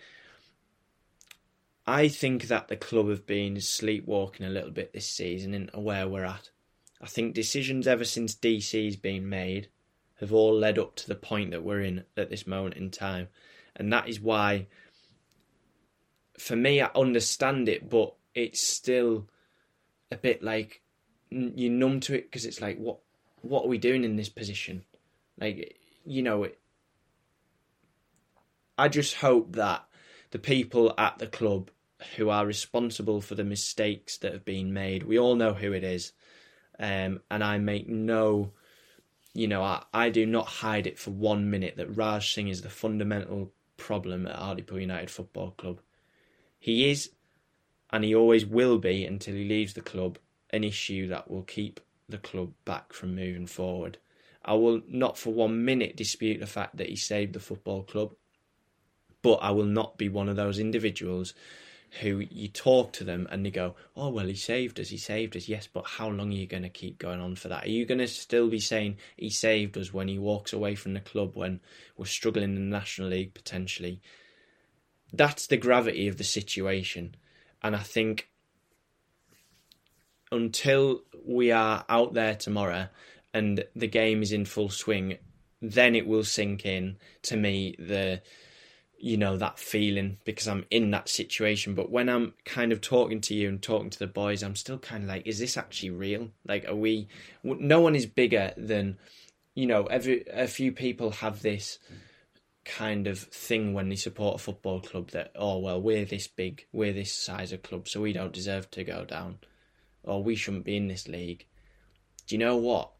I 1.86 2.08
think 2.08 2.44
that 2.44 2.68
the 2.68 2.76
club 2.76 3.08
have 3.08 3.26
been 3.26 3.60
sleepwalking 3.60 4.46
a 4.46 4.50
little 4.50 4.70
bit 4.70 4.92
this 4.92 5.08
season 5.08 5.52
into 5.52 5.78
where 5.78 6.08
we're 6.08 6.24
at. 6.24 6.50
I 7.00 7.06
think 7.06 7.34
decisions 7.34 7.86
ever 7.86 8.04
since 8.04 8.34
DC's 8.34 8.96
been 8.96 9.28
made 9.28 9.68
have 10.20 10.32
all 10.32 10.56
led 10.56 10.78
up 10.78 10.96
to 10.96 11.08
the 11.08 11.14
point 11.14 11.50
that 11.50 11.62
we're 11.62 11.82
in 11.82 12.04
at 12.16 12.30
this 12.30 12.46
moment 12.46 12.76
in 12.76 12.90
time. 12.90 13.28
And 13.76 13.92
that 13.92 14.08
is 14.08 14.20
why, 14.20 14.68
for 16.38 16.56
me, 16.56 16.80
I 16.80 16.90
understand 16.94 17.68
it, 17.68 17.90
but 17.90 18.14
it's 18.34 18.66
still 18.66 19.28
a 20.10 20.16
bit 20.16 20.42
like 20.42 20.80
you're 21.30 21.70
numb 21.70 22.00
to 22.00 22.14
it 22.14 22.30
because 22.30 22.46
it's 22.46 22.60
like, 22.60 22.78
what, 22.78 22.98
what 23.42 23.64
are 23.64 23.68
we 23.68 23.78
doing 23.78 24.04
in 24.04 24.16
this 24.16 24.28
position? 24.28 24.84
Like, 25.38 25.76
you 26.06 26.22
know, 26.22 26.44
it, 26.44 26.58
I 28.76 28.88
just 28.88 29.16
hope 29.16 29.52
that 29.52 29.84
the 30.30 30.38
people 30.38 30.94
at 30.98 31.18
the 31.18 31.26
club 31.26 31.70
who 32.16 32.28
are 32.28 32.46
responsible 32.46 33.20
for 33.20 33.34
the 33.34 33.44
mistakes 33.44 34.18
that 34.18 34.32
have 34.32 34.44
been 34.44 34.72
made, 34.72 35.04
we 35.04 35.18
all 35.18 35.36
know 35.36 35.54
who 35.54 35.72
it 35.72 35.84
is. 35.84 36.12
Um, 36.78 37.20
and 37.30 37.44
I 37.44 37.58
make 37.58 37.88
no, 37.88 38.52
you 39.32 39.46
know, 39.46 39.62
I, 39.62 39.84
I 39.92 40.10
do 40.10 40.26
not 40.26 40.46
hide 40.46 40.88
it 40.88 40.98
for 40.98 41.10
one 41.10 41.50
minute 41.50 41.76
that 41.76 41.96
Raj 41.96 42.34
Singh 42.34 42.48
is 42.48 42.62
the 42.62 42.68
fundamental 42.68 43.52
problem 43.76 44.26
at 44.26 44.36
Hartlepool 44.36 44.80
United 44.80 45.10
Football 45.10 45.52
Club. 45.52 45.80
He 46.58 46.90
is, 46.90 47.10
and 47.90 48.02
he 48.02 48.14
always 48.14 48.44
will 48.44 48.78
be 48.78 49.04
until 49.04 49.34
he 49.34 49.48
leaves 49.48 49.74
the 49.74 49.82
club, 49.82 50.18
an 50.50 50.64
issue 50.64 51.06
that 51.08 51.30
will 51.30 51.42
keep 51.42 51.80
the 52.08 52.18
club 52.18 52.52
back 52.64 52.92
from 52.92 53.14
moving 53.14 53.46
forward. 53.46 53.98
I 54.44 54.54
will 54.54 54.82
not 54.88 55.16
for 55.16 55.32
one 55.32 55.64
minute 55.64 55.96
dispute 55.96 56.40
the 56.40 56.46
fact 56.46 56.76
that 56.76 56.88
he 56.88 56.96
saved 56.96 57.34
the 57.34 57.40
football 57.40 57.84
club 57.84 58.14
but 59.24 59.36
I 59.36 59.52
will 59.52 59.64
not 59.64 59.96
be 59.96 60.10
one 60.10 60.28
of 60.28 60.36
those 60.36 60.58
individuals 60.58 61.32
who 62.02 62.18
you 62.30 62.46
talk 62.46 62.92
to 62.92 63.04
them 63.04 63.26
and 63.30 63.44
they 63.44 63.50
go, 63.50 63.74
"Oh 63.96 64.10
well, 64.10 64.26
he 64.26 64.34
saved 64.34 64.78
us, 64.78 64.90
he 64.90 64.98
saved 64.98 65.34
us." 65.34 65.48
Yes, 65.48 65.66
but 65.66 65.86
how 65.86 66.10
long 66.10 66.30
are 66.30 66.36
you 66.36 66.46
going 66.46 66.62
to 66.62 66.68
keep 66.68 66.98
going 66.98 67.20
on 67.20 67.34
for 67.34 67.48
that? 67.48 67.64
Are 67.64 67.70
you 67.70 67.86
going 67.86 68.00
to 68.00 68.06
still 68.06 68.50
be 68.50 68.60
saying 68.60 68.98
he 69.16 69.30
saved 69.30 69.78
us 69.78 69.94
when 69.94 70.08
he 70.08 70.18
walks 70.18 70.52
away 70.52 70.74
from 70.74 70.92
the 70.92 71.00
club 71.00 71.34
when 71.34 71.60
we're 71.96 72.04
struggling 72.04 72.54
in 72.54 72.70
the 72.70 72.76
National 72.76 73.08
League 73.08 73.32
potentially? 73.32 74.02
That's 75.10 75.46
the 75.46 75.56
gravity 75.56 76.06
of 76.06 76.18
the 76.18 76.24
situation, 76.24 77.16
and 77.62 77.74
I 77.74 77.82
think 77.82 78.28
until 80.30 81.00
we 81.24 81.50
are 81.50 81.86
out 81.88 82.12
there 82.12 82.34
tomorrow 82.34 82.88
and 83.32 83.64
the 83.74 83.86
game 83.86 84.20
is 84.20 84.32
in 84.32 84.44
full 84.44 84.68
swing, 84.68 85.16
then 85.62 85.94
it 85.94 86.06
will 86.06 86.24
sink 86.24 86.66
in 86.66 86.98
to 87.22 87.36
me 87.38 87.74
the 87.78 88.20
you 88.98 89.16
know 89.16 89.36
that 89.36 89.58
feeling 89.58 90.18
because 90.24 90.48
I'm 90.48 90.64
in 90.70 90.90
that 90.92 91.08
situation. 91.08 91.74
But 91.74 91.90
when 91.90 92.08
I'm 92.08 92.34
kind 92.44 92.72
of 92.72 92.80
talking 92.80 93.20
to 93.22 93.34
you 93.34 93.48
and 93.48 93.62
talking 93.62 93.90
to 93.90 93.98
the 93.98 94.06
boys, 94.06 94.42
I'm 94.42 94.56
still 94.56 94.78
kind 94.78 95.04
of 95.04 95.08
like, 95.08 95.26
is 95.26 95.38
this 95.38 95.56
actually 95.56 95.90
real? 95.90 96.30
Like, 96.46 96.66
are 96.66 96.74
we? 96.74 97.08
No 97.42 97.80
one 97.80 97.94
is 97.96 98.06
bigger 98.06 98.52
than 98.56 98.98
you 99.54 99.66
know. 99.66 99.84
Every 99.86 100.24
a 100.32 100.46
few 100.46 100.72
people 100.72 101.10
have 101.10 101.42
this 101.42 101.78
kind 102.64 103.06
of 103.06 103.18
thing 103.18 103.74
when 103.74 103.90
they 103.90 103.96
support 103.96 104.36
a 104.36 104.42
football 104.42 104.80
club 104.80 105.10
that 105.10 105.30
oh 105.36 105.58
well 105.58 105.80
we're 105.80 106.04
this 106.04 106.26
big, 106.26 106.66
we're 106.72 106.92
this 106.92 107.12
size 107.12 107.52
of 107.52 107.62
club, 107.62 107.88
so 107.88 108.00
we 108.00 108.12
don't 108.12 108.32
deserve 108.32 108.70
to 108.70 108.84
go 108.84 109.04
down, 109.04 109.38
or 110.02 110.22
we 110.22 110.34
shouldn't 110.34 110.64
be 110.64 110.76
in 110.76 110.88
this 110.88 111.08
league. 111.08 111.46
Do 112.26 112.34
you 112.34 112.38
know 112.38 112.56
what? 112.56 112.90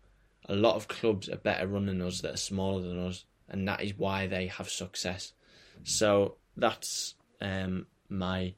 A 0.46 0.54
lot 0.54 0.76
of 0.76 0.88
clubs 0.88 1.30
are 1.30 1.36
better 1.36 1.66
run 1.66 1.86
than 1.86 2.02
us 2.02 2.20
that 2.20 2.34
are 2.34 2.38
smaller 2.38 2.82
than 2.82 2.98
us, 2.98 3.24
and 3.48 3.66
that 3.68 3.82
is 3.82 3.96
why 3.96 4.26
they 4.26 4.48
have 4.48 4.68
success. 4.68 5.32
So 5.82 6.36
that's 6.56 7.14
um, 7.40 7.86
my 8.08 8.54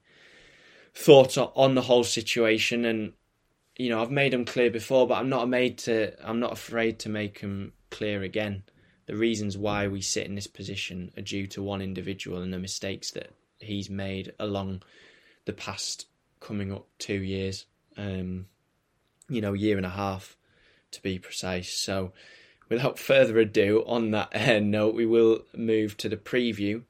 thoughts 0.95 1.37
on 1.39 1.75
the 1.75 1.83
whole 1.83 2.05
situation, 2.05 2.85
and 2.85 3.13
you 3.77 3.91
know 3.91 4.03
I've 4.03 4.11
made 4.11 4.33
them 4.33 4.45
clear 4.45 4.71
before, 4.71 5.07
but 5.07 5.15
I'm 5.15 5.29
not 5.29 5.49
made 5.49 5.79
to. 5.79 6.13
I'm 6.27 6.41
not 6.41 6.53
afraid 6.53 6.99
to 7.01 7.09
make 7.09 7.41
them 7.41 7.73
clear 7.91 8.23
again. 8.23 8.65
The 9.07 9.17
reasons 9.17 9.57
why 9.57 9.87
we 9.87 10.01
sit 10.01 10.27
in 10.27 10.35
this 10.35 10.49
position 10.49 11.13
are 11.17 11.23
due 11.23 11.47
to 11.49 11.63
one 11.63 11.81
individual 11.81 12.43
and 12.43 12.53
the 12.53 12.59
mistakes 12.59 13.13
that 13.13 13.31
he's 13.61 13.89
made 13.89 14.33
along 14.41 14.83
the 15.45 15.53
past 15.53 16.07
coming 16.41 16.73
up 16.73 16.87
two 16.99 17.23
years, 17.23 17.67
um, 17.97 18.47
you 19.29 19.41
know, 19.41 19.53
year 19.53 19.77
and 19.77 19.87
a 19.87 19.91
half 19.91 20.37
to 20.91 21.03
be 21.03 21.19
precise. 21.19 21.73
So, 21.73 22.13
without 22.69 22.99
further 23.11 23.39
ado, 23.39 23.85
on 23.87 24.11
that 24.11 24.35
uh, 24.35 24.61
note, 24.61 24.95
we 24.95 25.07
will 25.07 25.43
move 25.55 25.97
to 25.99 26.09
the 26.09 26.17
preview 26.17 26.83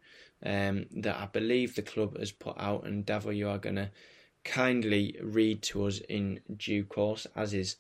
um, 0.45 0.87
that 0.97 1.17
I 1.17 1.27
believe 1.27 1.75
the 1.75 1.83
club 1.83 2.19
has 2.19 2.33
put 2.33 2.57
out, 2.59 2.85
and 2.85 3.05
Davo, 3.05 3.35
you 3.35 3.49
are 3.49 3.59
going 3.59 3.77
to 3.77 3.91
kindly 4.45 5.17
read 5.23 5.63
to 5.63 5.87
us 5.87 5.99
in 6.09 6.41
due 6.57 6.85
course, 6.85 7.27
as 7.35 7.53
is 7.53 7.77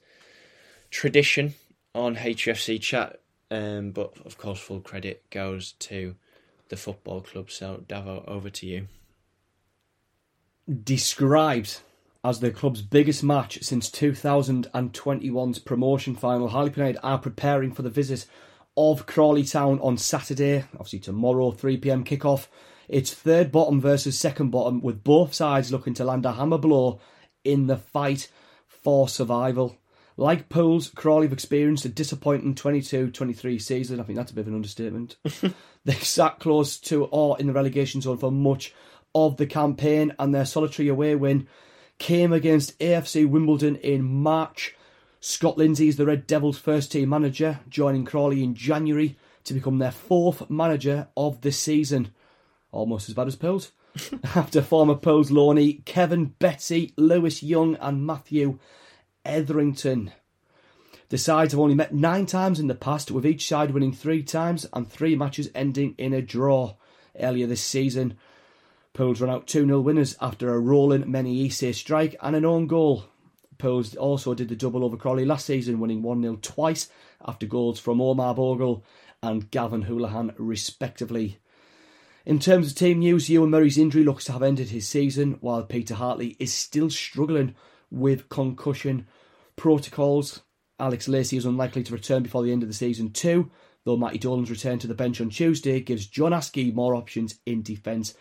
tradition 0.90 1.54
on 1.94 2.16
HFC 2.16 2.80
chat. 2.80 3.20
Um, 3.50 3.92
but 3.92 4.12
of 4.24 4.38
course, 4.38 4.58
full 4.58 4.80
credit 4.80 5.28
goes 5.30 5.72
to 5.72 6.16
the 6.68 6.76
football 6.76 7.20
club. 7.20 7.50
So, 7.50 7.84
Davo, 7.88 8.26
over 8.26 8.50
to 8.50 8.66
you. 8.66 8.88
Described 10.82 11.78
as 12.24 12.40
the 12.40 12.50
club's 12.50 12.82
biggest 12.82 13.22
match 13.22 13.62
since 13.62 13.88
2021's 13.88 15.60
promotion 15.60 16.16
final, 16.16 16.48
Hartlepool 16.48 16.82
United 16.82 17.00
are 17.04 17.18
preparing 17.18 17.72
for 17.72 17.82
the 17.82 17.90
visit 17.90 18.26
of 18.76 19.06
Crawley 19.06 19.44
Town 19.44 19.80
on 19.80 19.96
Saturday, 19.96 20.64
obviously 20.74 20.98
tomorrow, 20.98 21.50
3 21.50 21.78
pm 21.78 22.04
kickoff. 22.04 22.48
It's 22.88 23.12
third 23.12 23.50
bottom 23.50 23.80
versus 23.80 24.18
second 24.18 24.50
bottom, 24.50 24.80
with 24.80 25.02
both 25.02 25.34
sides 25.34 25.72
looking 25.72 25.94
to 25.94 26.04
land 26.04 26.26
a 26.26 26.32
hammer 26.32 26.58
blow 26.58 27.00
in 27.42 27.66
the 27.66 27.76
fight 27.76 28.28
for 28.66 29.08
survival. 29.08 29.78
Like 30.18 30.48
Pools, 30.48 30.88
Crawley 30.94 31.26
have 31.26 31.32
experienced 31.32 31.84
a 31.84 31.88
disappointing 31.88 32.54
22 32.54 33.10
23 33.10 33.58
season. 33.58 34.00
I 34.00 34.02
think 34.02 34.16
that's 34.16 34.30
a 34.30 34.34
bit 34.34 34.42
of 34.42 34.48
an 34.48 34.54
understatement. 34.54 35.16
they 35.84 35.94
sat 35.94 36.38
close 36.38 36.78
to 36.80 37.04
or 37.06 37.38
in 37.38 37.46
the 37.46 37.52
relegation 37.52 38.00
zone 38.00 38.18
for 38.18 38.32
much 38.32 38.74
of 39.14 39.36
the 39.36 39.46
campaign, 39.46 40.14
and 40.18 40.34
their 40.34 40.44
solitary 40.44 40.88
away 40.88 41.16
win 41.16 41.48
came 41.98 42.32
against 42.32 42.78
AFC 42.78 43.26
Wimbledon 43.26 43.76
in 43.76 44.04
March. 44.04 44.75
Scott 45.28 45.58
Lindsey 45.58 45.88
is 45.88 45.96
the 45.96 46.06
Red 46.06 46.28
Devils' 46.28 46.56
first 46.56 46.92
team 46.92 47.08
manager, 47.08 47.58
joining 47.68 48.04
Crawley 48.04 48.44
in 48.44 48.54
January 48.54 49.16
to 49.42 49.54
become 49.54 49.78
their 49.78 49.90
fourth 49.90 50.48
manager 50.48 51.08
of 51.16 51.40
the 51.40 51.50
season. 51.50 52.12
Almost 52.70 53.08
as 53.08 53.16
bad 53.16 53.26
as 53.26 53.34
Pools. 53.34 53.72
After 54.36 54.62
former 54.62 54.94
Pools 54.94 55.32
Loney, 55.32 55.82
Kevin 55.84 56.26
Betsy, 56.38 56.94
Lewis 56.96 57.42
Young, 57.42 57.74
and 57.80 58.06
Matthew 58.06 58.60
Etherington. 59.24 60.12
The 61.08 61.18
sides 61.18 61.52
have 61.52 61.60
only 61.60 61.74
met 61.74 61.92
nine 61.92 62.26
times 62.26 62.60
in 62.60 62.68
the 62.68 62.76
past, 62.76 63.10
with 63.10 63.26
each 63.26 63.48
side 63.48 63.72
winning 63.72 63.92
three 63.92 64.22
times 64.22 64.64
and 64.72 64.88
three 64.88 65.16
matches 65.16 65.50
ending 65.56 65.96
in 65.98 66.14
a 66.14 66.22
draw. 66.22 66.76
Earlier 67.18 67.48
this 67.48 67.62
season, 67.62 68.16
Pools 68.94 69.20
ran 69.20 69.34
out 69.34 69.48
2 69.48 69.66
0 69.66 69.80
winners 69.80 70.16
after 70.20 70.54
a 70.54 70.60
rolling 70.60 71.02
Menei 71.02 71.74
strike 71.74 72.14
and 72.22 72.36
an 72.36 72.44
own 72.44 72.68
goal. 72.68 73.06
Also 73.64 74.34
did 74.34 74.48
the 74.48 74.56
double 74.56 74.84
over 74.84 74.96
Crawley 74.96 75.24
last 75.24 75.46
season, 75.46 75.80
winning 75.80 76.02
1 76.02 76.22
0 76.22 76.38
twice 76.42 76.88
after 77.24 77.46
goals 77.46 77.80
from 77.80 78.00
Omar 78.00 78.34
Bogle 78.34 78.84
and 79.22 79.50
Gavan 79.50 79.84
Holohan, 79.84 80.34
respectively. 80.38 81.38
In 82.24 82.40
terms 82.40 82.70
of 82.70 82.76
team 82.76 82.98
news, 82.98 83.28
Euan 83.28 83.50
Murray's 83.50 83.78
injury 83.78 84.02
looks 84.02 84.24
to 84.24 84.32
have 84.32 84.42
ended 84.42 84.70
his 84.70 84.88
season, 84.88 85.38
while 85.40 85.62
Peter 85.62 85.94
Hartley 85.94 86.36
is 86.40 86.52
still 86.52 86.90
struggling 86.90 87.54
with 87.90 88.28
concussion 88.28 89.06
protocols. 89.54 90.42
Alex 90.78 91.08
Lacey 91.08 91.36
is 91.36 91.46
unlikely 91.46 91.84
to 91.84 91.92
return 91.92 92.22
before 92.22 92.42
the 92.42 92.52
end 92.52 92.62
of 92.62 92.68
the 92.68 92.74
season, 92.74 93.12
too, 93.12 93.50
though 93.84 93.96
Matty 93.96 94.18
Dolan's 94.18 94.50
return 94.50 94.78
to 94.80 94.88
the 94.88 94.94
bench 94.94 95.20
on 95.20 95.30
Tuesday 95.30 95.80
gives 95.80 96.06
John 96.06 96.32
Askey 96.32 96.74
more 96.74 96.96
options 96.96 97.38
in 97.46 97.62
defence 97.62 98.14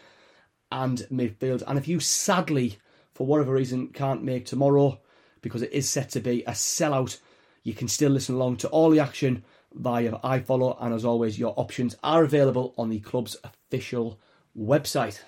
and 0.71 0.99
midfield. 1.11 1.63
And 1.65 1.77
if 1.77 1.87
you 1.87 1.99
sadly, 1.99 2.77
for 3.13 3.25
whatever 3.25 3.53
reason, 3.53 3.87
can't 3.87 4.23
make 4.23 4.45
tomorrow, 4.45 5.01
because 5.45 5.61
it 5.61 5.71
is 5.71 5.87
set 5.87 6.09
to 6.09 6.19
be 6.19 6.41
a 6.45 6.53
sellout, 6.53 7.19
you 7.61 7.75
can 7.75 7.87
still 7.87 8.09
listen 8.09 8.33
along 8.33 8.57
to 8.57 8.67
all 8.69 8.89
the 8.89 8.99
action 8.99 9.43
via 9.75 10.13
iFollow. 10.23 10.75
And 10.81 10.91
as 10.91 11.05
always, 11.05 11.37
your 11.37 11.53
options 11.55 11.95
are 12.03 12.23
available 12.23 12.73
on 12.79 12.89
the 12.89 12.99
club's 12.99 13.37
official 13.43 14.19
website. 14.57 15.19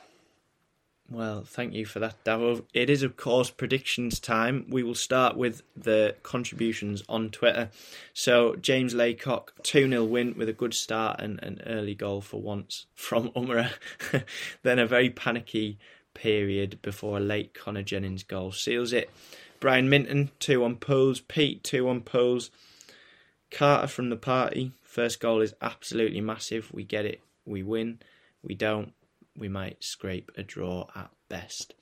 Well, 1.07 1.43
thank 1.43 1.75
you 1.75 1.85
for 1.85 1.99
that, 1.99 2.23
Davo. 2.23 2.63
It 2.73 2.89
is, 2.89 3.03
of 3.03 3.15
course, 3.15 3.51
predictions 3.51 4.19
time. 4.19 4.65
We 4.69 4.81
will 4.81 4.95
start 4.95 5.37
with 5.37 5.61
the 5.75 6.15
contributions 6.23 7.03
on 7.07 7.29
Twitter. 7.29 7.69
So, 8.15 8.55
James 8.55 8.95
Laycock, 8.95 9.53
2 9.61 9.87
0 9.87 10.03
win 10.03 10.33
with 10.35 10.49
a 10.49 10.53
good 10.53 10.73
start 10.73 11.21
and 11.21 11.39
an 11.43 11.61
early 11.67 11.93
goal 11.93 12.21
for 12.21 12.41
once 12.41 12.87
from 12.95 13.29
Umerah. 13.35 13.71
then 14.63 14.79
a 14.79 14.87
very 14.87 15.11
panicky 15.11 15.77
period 16.15 16.79
before 16.81 17.17
a 17.17 17.21
late 17.21 17.53
Connor 17.53 17.83
Jennings 17.83 18.23
goal 18.23 18.51
seals 18.51 18.91
it. 18.91 19.11
Brian 19.59 19.89
Minton, 19.89 20.31
2 20.39 20.63
on 20.63 20.75
Pools. 20.75 21.21
Pete, 21.21 21.63
2 21.63 21.87
on 21.87 22.01
Pools. 22.01 22.51
Carter 23.51 23.87
from 23.87 24.09
the 24.09 24.15
party. 24.15 24.71
First 24.83 25.19
goal 25.19 25.41
is 25.41 25.53
absolutely 25.61 26.21
massive. 26.21 26.73
We 26.73 26.83
get 26.83 27.05
it, 27.05 27.21
we 27.45 27.63
win. 27.63 27.99
We 28.41 28.55
don't, 28.55 28.93
we 29.37 29.47
might 29.47 29.83
scrape 29.83 30.31
a 30.37 30.43
draw 30.43 30.87
at 30.95 31.09
best. 31.29 31.73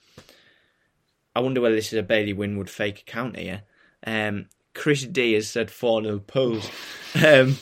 I 1.35 1.39
wonder 1.41 1.61
whether 1.61 1.75
this 1.75 1.91
is 1.91 1.99
a 1.99 2.03
Bailey 2.03 2.33
Winwood 2.33 2.69
fake 2.69 3.01
account 3.01 3.37
here. 3.37 3.63
Um, 4.05 4.47
Chris 4.73 5.03
D 5.03 5.33
has 5.33 5.49
said 5.49 5.71
4 5.71 6.03
0 6.03 6.19
Pools. 6.19 6.69
um, 7.15 7.57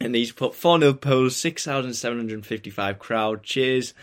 and 0.00 0.14
he's 0.14 0.32
put 0.32 0.54
4 0.54 0.80
0 0.80 0.94
Pools, 0.94 1.36
6,755 1.36 2.98
crowd. 2.98 3.42
Cheers. 3.42 3.94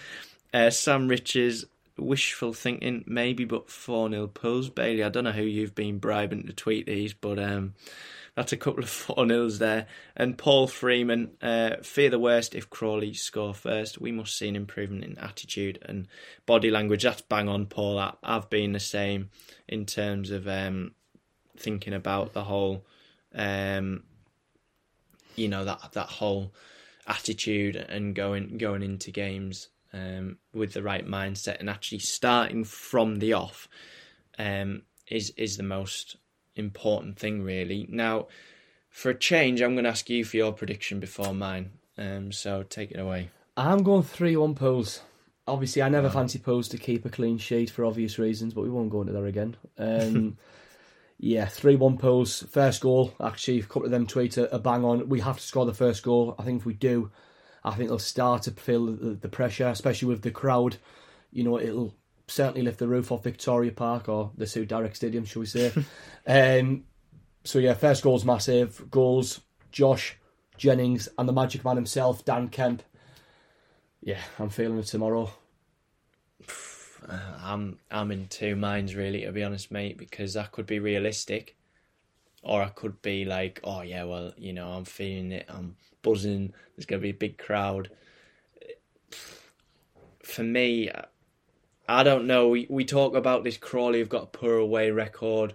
Uh, 0.53 0.69
Sam 0.69 1.07
Riches, 1.07 1.65
wishful 1.97 2.53
thinking, 2.53 3.03
maybe, 3.05 3.45
but 3.45 3.69
4 3.69 4.09
0 4.09 4.27
Pools. 4.27 4.69
Bailey, 4.69 5.03
I 5.03 5.09
don't 5.09 5.23
know 5.23 5.31
who 5.31 5.43
you've 5.43 5.75
been 5.75 5.99
bribing 5.99 6.47
to 6.47 6.53
tweet 6.53 6.85
these, 6.85 7.13
but 7.13 7.39
um, 7.39 7.73
that's 8.35 8.53
a 8.53 8.57
couple 8.57 8.83
of 8.83 8.89
4 8.89 9.25
nils 9.25 9.59
there. 9.59 9.87
And 10.15 10.37
Paul 10.37 10.67
Freeman, 10.67 11.31
uh, 11.41 11.77
fear 11.83 12.09
the 12.09 12.19
worst 12.19 12.55
if 12.55 12.69
Crawley 12.69 13.13
score 13.13 13.53
first. 13.53 13.99
We 13.99 14.11
must 14.11 14.37
see 14.37 14.47
an 14.47 14.55
improvement 14.55 15.03
in 15.03 15.17
attitude 15.17 15.79
and 15.81 16.07
body 16.45 16.71
language. 16.71 17.03
That's 17.03 17.21
bang 17.21 17.49
on, 17.49 17.65
Paul. 17.65 17.99
I, 17.99 18.13
have 18.23 18.49
been 18.49 18.71
the 18.71 18.79
same 18.79 19.29
in 19.67 19.85
terms 19.85 20.31
of 20.31 20.47
um, 20.47 20.93
thinking 21.57 21.93
about 21.93 22.33
the 22.33 22.43
whole, 22.43 22.85
um, 23.35 24.03
you 25.35 25.47
know, 25.47 25.65
that 25.65 25.91
that 25.93 26.07
whole 26.07 26.53
attitude 27.07 27.75
and 27.75 28.15
going 28.15 28.57
going 28.57 28.83
into 28.83 29.11
games 29.11 29.69
um, 29.93 30.37
with 30.53 30.73
the 30.73 30.83
right 30.83 31.05
mindset 31.05 31.59
and 31.59 31.69
actually 31.69 31.99
starting 31.99 32.63
from 32.63 33.17
the 33.17 33.33
off 33.33 33.67
um, 34.37 34.83
is 35.07 35.31
is 35.37 35.57
the 35.57 35.63
most 35.63 36.17
important 36.55 37.17
thing, 37.17 37.43
really. 37.43 37.87
Now, 37.89 38.27
for 38.89 39.09
a 39.09 39.17
change, 39.17 39.61
I'm 39.61 39.73
going 39.73 39.85
to 39.85 39.89
ask 39.89 40.09
you 40.09 40.23
for 40.25 40.37
your 40.37 40.53
prediction 40.53 40.99
before 40.99 41.33
mine. 41.33 41.71
Um, 41.97 42.31
so 42.31 42.63
take 42.63 42.91
it 42.91 42.99
away. 42.99 43.29
I'm 43.55 43.83
going 43.83 44.03
3 44.03 44.35
1 44.37 44.55
Pools. 44.55 45.01
Obviously, 45.47 45.81
I 45.81 45.89
never 45.89 46.07
oh. 46.07 46.11
fancy 46.11 46.39
Pools 46.39 46.67
to 46.69 46.77
keep 46.77 47.05
a 47.05 47.09
clean 47.09 47.37
sheet 47.37 47.69
for 47.69 47.85
obvious 47.85 48.19
reasons, 48.19 48.53
but 48.53 48.61
we 48.61 48.69
won't 48.69 48.89
go 48.89 49.01
into 49.01 49.13
that 49.13 49.23
again. 49.23 49.57
Um, 49.77 50.37
yeah, 51.17 51.45
3 51.45 51.75
1 51.75 51.97
Pools. 51.97 52.43
First 52.43 52.81
goal, 52.81 53.13
actually, 53.21 53.59
a 53.59 53.63
couple 53.63 53.85
of 53.85 53.91
them 53.91 54.07
tweet 54.07 54.37
a, 54.37 54.53
a, 54.53 54.59
bang 54.59 54.83
on. 54.83 55.09
We 55.09 55.19
have 55.21 55.37
to 55.37 55.43
score 55.43 55.65
the 55.65 55.73
first 55.73 56.03
goal. 56.03 56.35
I 56.37 56.43
think 56.43 56.61
if 56.61 56.65
we 56.65 56.73
do, 56.73 57.11
I 57.63 57.71
think 57.71 57.89
they'll 57.89 57.99
start 57.99 58.43
to 58.43 58.51
feel 58.51 58.87
the, 58.87 59.29
pressure, 59.29 59.67
especially 59.67 60.07
with 60.07 60.23
the 60.23 60.31
crowd. 60.31 60.77
You 61.31 61.43
know, 61.43 61.59
it'll 61.59 61.93
certainly 62.27 62.63
lift 62.63 62.79
the 62.79 62.87
roof 62.87 63.11
off 63.11 63.23
Victoria 63.23 63.71
Park 63.71 64.09
or 64.09 64.31
the 64.35 64.47
Suit 64.47 64.67
Direct 64.67 64.95
Stadium, 64.95 65.25
shall 65.25 65.41
we 65.41 65.45
say. 65.45 65.71
um, 66.27 66.85
so, 67.43 67.59
yeah, 67.59 67.73
first 67.73 68.03
goal's 68.03 68.25
massive. 68.25 68.89
Goals, 68.89 69.41
Josh 69.71 70.17
Jennings 70.57 71.09
and 71.17 71.27
the 71.27 71.33
magic 71.33 71.65
man 71.65 71.75
himself, 71.75 72.23
Dan 72.23 72.47
Kemp. 72.47 72.83
Yeah, 74.01 74.19
I'm 74.37 74.49
feeling 74.49 74.77
it 74.77 74.85
tomorrow. 74.85 75.31
I'm 77.09 77.79
I'm 77.89 78.11
in 78.11 78.27
two 78.27 78.55
minds 78.55 78.95
really 78.95 79.21
to 79.21 79.31
be 79.31 79.43
honest, 79.43 79.71
mate, 79.71 79.97
because 79.97 80.35
that 80.35 80.51
could 80.51 80.67
be 80.67 80.77
realistic, 80.77 81.55
or 82.43 82.61
I 82.61 82.69
could 82.69 83.01
be 83.01 83.25
like, 83.25 83.59
oh 83.63 83.81
yeah, 83.81 84.03
well 84.03 84.33
you 84.37 84.53
know 84.53 84.69
I'm 84.69 84.85
feeling 84.85 85.31
it, 85.31 85.47
I'm 85.49 85.75
buzzing. 86.01 86.53
There's 86.75 86.85
gonna 86.85 87.01
be 87.01 87.09
a 87.09 87.13
big 87.13 87.37
crowd. 87.37 87.89
For 90.23 90.43
me, 90.43 90.89
I 91.87 92.03
don't 92.03 92.25
know. 92.25 92.47
We 92.47 92.67
we 92.69 92.85
talk 92.85 93.15
about 93.15 93.43
this 93.43 93.57
Crawley 93.57 93.99
have 93.99 94.09
got 94.09 94.23
a 94.23 94.27
poor 94.27 94.55
away 94.55 94.91
record. 94.91 95.53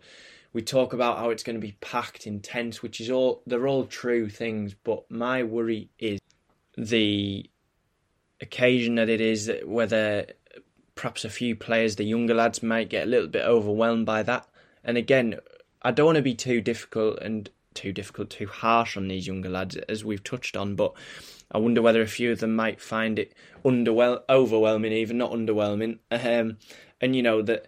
We 0.52 0.62
talk 0.62 0.92
about 0.92 1.18
how 1.18 1.30
it's 1.30 1.42
going 1.42 1.56
to 1.56 1.66
be 1.66 1.76
packed, 1.80 2.26
intense, 2.26 2.82
which 2.82 3.00
is 3.00 3.10
all 3.10 3.42
they're 3.46 3.68
all 3.68 3.84
true 3.84 4.28
things. 4.28 4.74
But 4.74 5.10
my 5.10 5.42
worry 5.42 5.90
is 5.98 6.20
the 6.76 7.48
occasion 8.40 8.96
that 8.96 9.08
it 9.08 9.20
is, 9.20 9.50
whether 9.64 10.26
perhaps 10.94 11.24
a 11.24 11.30
few 11.30 11.56
players, 11.56 11.96
the 11.96 12.04
younger 12.04 12.34
lads, 12.34 12.62
might 12.62 12.90
get 12.90 13.06
a 13.06 13.10
little 13.10 13.28
bit 13.28 13.44
overwhelmed 13.44 14.06
by 14.06 14.22
that. 14.22 14.48
And 14.84 14.96
again, 14.96 15.36
I 15.82 15.90
don't 15.90 16.06
want 16.06 16.16
to 16.16 16.22
be 16.22 16.34
too 16.34 16.60
difficult 16.60 17.18
and 17.20 17.50
too 17.76 17.92
difficult, 17.92 18.30
too 18.30 18.46
harsh 18.46 18.96
on 18.96 19.08
these 19.08 19.26
younger 19.26 19.48
lads, 19.48 19.76
as 19.76 20.04
we've 20.04 20.24
touched 20.24 20.56
on. 20.56 20.74
But 20.74 20.92
I 21.52 21.58
wonder 21.58 21.82
whether 21.82 22.02
a 22.02 22.08
few 22.08 22.32
of 22.32 22.40
them 22.40 22.56
might 22.56 22.80
find 22.80 23.18
it 23.18 23.32
underwhel- 23.64 24.22
overwhelming, 24.28 24.92
even 24.92 25.18
not 25.18 25.32
underwhelming. 25.32 25.98
Um, 26.10 26.58
and 27.00 27.14
you 27.14 27.22
know 27.22 27.42
that 27.42 27.66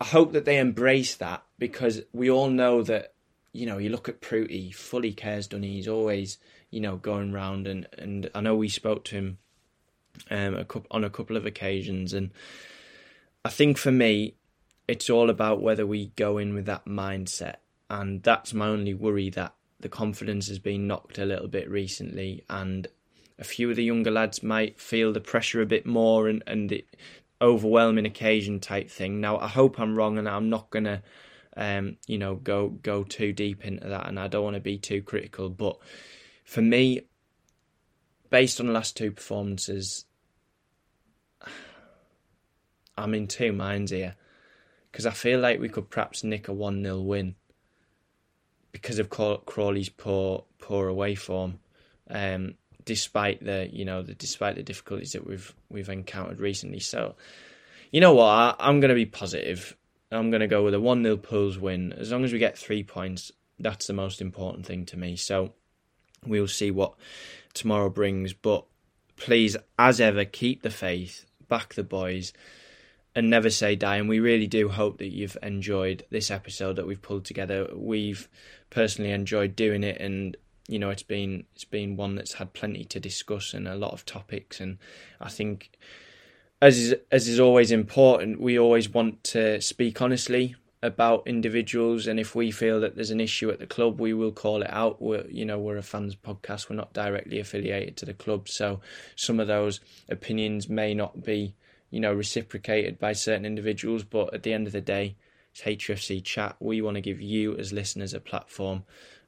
I 0.00 0.04
hope 0.04 0.32
that 0.32 0.44
they 0.44 0.58
embrace 0.58 1.14
that 1.16 1.42
because 1.58 2.02
we 2.12 2.30
all 2.30 2.48
know 2.48 2.82
that 2.82 3.12
you 3.52 3.66
know 3.66 3.78
you 3.78 3.88
look 3.88 4.08
at 4.08 4.20
Pruti, 4.20 4.74
fully 4.74 5.12
cares 5.12 5.46
done. 5.46 5.62
He's 5.62 5.88
always 5.88 6.38
you 6.70 6.80
know 6.80 6.96
going 6.96 7.32
round 7.32 7.66
and 7.66 7.86
and 7.98 8.30
I 8.34 8.40
know 8.40 8.56
we 8.56 8.68
spoke 8.68 9.04
to 9.06 9.16
him 9.16 9.38
um, 10.30 10.54
a 10.54 10.64
couple, 10.64 10.86
on 10.90 11.04
a 11.04 11.10
couple 11.10 11.36
of 11.36 11.46
occasions, 11.46 12.12
and 12.12 12.30
I 13.44 13.50
think 13.50 13.78
for 13.78 13.92
me 13.92 14.34
it's 14.88 15.10
all 15.10 15.30
about 15.30 15.60
whether 15.60 15.86
we 15.86 16.12
go 16.16 16.38
in 16.38 16.54
with 16.54 16.66
that 16.66 16.84
mindset, 16.86 17.56
and 17.88 18.22
that's 18.22 18.52
my 18.52 18.66
only 18.66 18.94
worry 18.94 19.30
that 19.30 19.54
the 19.80 19.88
confidence 19.88 20.48
has 20.48 20.58
been 20.58 20.86
knocked 20.86 21.18
a 21.18 21.26
little 21.26 21.48
bit 21.48 21.68
recently, 21.70 22.44
and 22.48 22.86
a 23.38 23.44
few 23.44 23.70
of 23.70 23.76
the 23.76 23.84
younger 23.84 24.10
lads 24.10 24.42
might 24.42 24.80
feel 24.80 25.12
the 25.12 25.20
pressure 25.20 25.60
a 25.60 25.66
bit 25.66 25.86
more 25.86 26.28
and 26.28 26.42
and 26.46 26.70
the 26.70 26.84
overwhelming 27.40 28.06
occasion 28.06 28.60
type 28.60 28.90
thing. 28.90 29.20
Now 29.20 29.38
I 29.38 29.48
hope 29.48 29.78
I'm 29.78 29.96
wrong, 29.96 30.18
and 30.18 30.28
I'm 30.28 30.50
not 30.50 30.70
gonna. 30.70 31.02
Um, 31.58 31.96
you 32.06 32.18
know, 32.18 32.34
go 32.34 32.68
go 32.68 33.02
too 33.02 33.32
deep 33.32 33.64
into 33.64 33.88
that, 33.88 34.08
and 34.08 34.20
I 34.20 34.28
don't 34.28 34.44
want 34.44 34.54
to 34.54 34.60
be 34.60 34.78
too 34.78 35.02
critical. 35.02 35.48
But 35.48 35.78
for 36.44 36.60
me, 36.60 37.02
based 38.30 38.60
on 38.60 38.66
the 38.66 38.72
last 38.72 38.96
two 38.96 39.10
performances, 39.10 40.04
I'm 42.98 43.14
in 43.14 43.26
two 43.26 43.52
minds 43.52 43.90
here 43.90 44.16
because 44.90 45.06
I 45.06 45.12
feel 45.12 45.40
like 45.40 45.60
we 45.60 45.68
could 45.68 45.90
perhaps 45.90 46.24
nick 46.24 46.48
a 46.48 46.52
one 46.52 46.82
0 46.82 47.00
win 47.00 47.36
because 48.76 48.98
of 48.98 49.08
Crawley's 49.08 49.88
poor 49.88 50.44
poor 50.58 50.88
away 50.88 51.14
form. 51.14 51.58
Um, 52.08 52.54
despite 52.84 53.44
the 53.44 53.68
you 53.72 53.84
know 53.84 54.02
the 54.02 54.14
despite 54.14 54.54
the 54.54 54.62
difficulties 54.62 55.12
that 55.12 55.26
we've 55.26 55.54
we've 55.68 55.88
encountered 55.88 56.40
recently. 56.40 56.80
So, 56.80 57.16
you 57.90 58.00
know 58.00 58.14
what, 58.14 58.26
I, 58.26 58.54
I'm 58.58 58.80
going 58.80 58.90
to 58.90 58.94
be 58.94 59.06
positive. 59.06 59.76
I'm 60.10 60.30
going 60.30 60.40
to 60.40 60.46
go 60.46 60.62
with 60.62 60.74
a 60.74 60.80
1 60.80 61.02
0 61.02 61.16
Pools 61.16 61.58
win. 61.58 61.92
As 61.94 62.12
long 62.12 62.24
as 62.24 62.32
we 62.32 62.38
get 62.38 62.56
three 62.56 62.84
points, 62.84 63.32
that's 63.58 63.88
the 63.88 63.92
most 63.92 64.20
important 64.20 64.64
thing 64.64 64.86
to 64.86 64.96
me. 64.96 65.16
So 65.16 65.52
we'll 66.24 66.46
see 66.46 66.70
what 66.70 66.94
tomorrow 67.54 67.90
brings. 67.90 68.32
But 68.32 68.64
please, 69.16 69.56
as 69.78 70.00
ever, 70.00 70.24
keep 70.24 70.62
the 70.62 70.70
faith, 70.70 71.26
back 71.48 71.74
the 71.74 71.82
boys, 71.82 72.32
and 73.16 73.30
never 73.30 73.50
say 73.50 73.74
die. 73.74 73.96
And 73.96 74.08
we 74.08 74.20
really 74.20 74.46
do 74.46 74.68
hope 74.68 74.98
that 74.98 75.12
you've 75.12 75.38
enjoyed 75.42 76.04
this 76.10 76.30
episode 76.30 76.76
that 76.76 76.86
we've 76.86 77.02
pulled 77.02 77.24
together. 77.24 77.66
We've 77.74 78.28
personally 78.70 79.10
enjoyed 79.10 79.56
doing 79.56 79.82
it, 79.82 80.00
and 80.00 80.36
you 80.68 80.78
know 80.78 80.90
it's 80.90 81.02
been 81.02 81.44
it's 81.54 81.64
been 81.64 81.96
one 81.96 82.14
that's 82.14 82.34
had 82.34 82.52
plenty 82.52 82.84
to 82.84 83.00
discuss 83.00 83.54
and 83.54 83.66
a 83.66 83.74
lot 83.74 83.92
of 83.92 84.04
topics. 84.04 84.60
And 84.60 84.78
I 85.20 85.30
think 85.30 85.78
as 86.60 86.78
is, 86.78 86.94
as 87.10 87.26
is 87.26 87.40
always 87.40 87.72
important, 87.72 88.40
we 88.40 88.58
always 88.58 88.88
want 88.88 89.24
to 89.24 89.60
speak 89.60 90.00
honestly 90.00 90.54
about 90.82 91.26
individuals, 91.26 92.06
and 92.06 92.20
if 92.20 92.34
we 92.34 92.50
feel 92.50 92.80
that 92.80 92.96
there's 92.96 93.10
an 93.10 93.20
issue 93.20 93.50
at 93.50 93.58
the 93.58 93.66
club, 93.66 93.98
we 93.98 94.12
will 94.12 94.30
call 94.30 94.60
it 94.60 94.70
out. 94.70 95.00
We're, 95.00 95.26
you 95.28 95.46
know, 95.46 95.58
we're 95.58 95.78
a 95.78 95.82
fans 95.82 96.14
podcast. 96.14 96.68
We're 96.68 96.76
not 96.76 96.92
directly 96.92 97.40
affiliated 97.40 97.96
to 97.96 98.04
the 98.04 98.12
club, 98.12 98.48
so 98.48 98.80
some 99.16 99.40
of 99.40 99.48
those 99.48 99.80
opinions 100.10 100.68
may 100.68 100.92
not 100.92 101.24
be, 101.24 101.54
you 101.90 102.00
know, 102.00 102.12
reciprocated 102.12 102.98
by 102.98 103.12
certain 103.12 103.44
individuals. 103.44 104.04
But 104.04 104.34
at 104.34 104.42
the 104.42 104.52
end 104.52 104.66
of 104.66 104.72
the 104.72 104.80
day, 104.80 105.16
it's 105.52 105.62
HFC 105.62 106.22
chat. 106.22 106.56
We 106.60 106.82
want 106.82 106.96
to 106.96 107.00
give 107.00 107.20
you 107.20 107.56
as 107.56 107.72
listeners 107.72 108.14
a 108.14 108.20
platform 108.20 108.84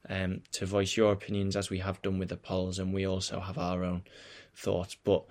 um, 0.09 0.41
to 0.53 0.65
voice 0.65 0.95
your 0.95 1.11
opinions, 1.11 1.55
as 1.55 1.69
we 1.69 1.79
have 1.79 2.01
done 2.01 2.19
with 2.19 2.29
the 2.29 2.37
polls, 2.37 2.79
and 2.79 2.93
we 2.93 3.05
also 3.05 3.39
have 3.39 3.57
our 3.57 3.83
own 3.83 4.03
thoughts, 4.55 4.95
but 5.03 5.25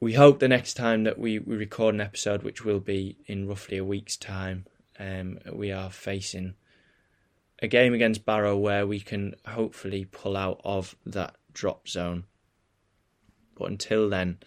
we 0.00 0.14
hope 0.14 0.40
the 0.40 0.48
next 0.48 0.74
time 0.74 1.04
that 1.04 1.16
we, 1.16 1.38
we 1.38 1.56
record 1.56 1.94
an 1.94 2.00
episode, 2.00 2.42
which 2.42 2.64
will 2.64 2.80
be 2.80 3.16
in 3.26 3.46
roughly 3.46 3.76
a 3.76 3.84
week's 3.84 4.16
time, 4.16 4.66
um, 4.98 5.38
we 5.52 5.70
are 5.70 5.90
facing 5.90 6.54
a 7.60 7.68
game 7.68 7.94
against 7.94 8.26
Barrow 8.26 8.56
where 8.56 8.84
we 8.84 8.98
can 8.98 9.36
hopefully 9.46 10.04
pull 10.04 10.36
out 10.36 10.60
of 10.64 10.96
that 11.06 11.36
drop 11.52 11.86
zone. 11.86 12.24
But 13.56 13.70
until 13.70 14.08
then, 14.08 14.38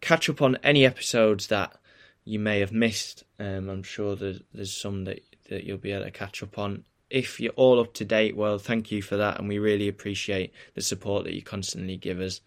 catch 0.00 0.28
up 0.28 0.42
on 0.42 0.56
any 0.62 0.84
episodes 0.84 1.48
that 1.48 1.76
you 2.24 2.38
may 2.38 2.60
have 2.60 2.72
missed. 2.72 3.24
Um, 3.38 3.68
I'm 3.68 3.82
sure 3.82 4.16
there's, 4.16 4.40
there's 4.52 4.76
some 4.76 5.04
that, 5.04 5.20
that 5.48 5.64
you'll 5.64 5.78
be 5.78 5.92
able 5.92 6.04
to 6.04 6.10
catch 6.10 6.42
up 6.42 6.58
on 6.58 6.84
if 7.10 7.40
you're 7.40 7.52
all 7.52 7.80
up 7.80 7.92
to 7.94 8.04
date, 8.04 8.36
well, 8.36 8.58
thank 8.58 8.92
you 8.92 9.02
for 9.02 9.16
that, 9.16 9.38
and 9.38 9.48
we 9.48 9.58
really 9.58 9.88
appreciate 9.88 10.52
the 10.74 10.80
support 10.80 11.24
that 11.24 11.34
you 11.34 11.42
constantly 11.42 11.96
give 11.96 12.20
us. 12.20 12.40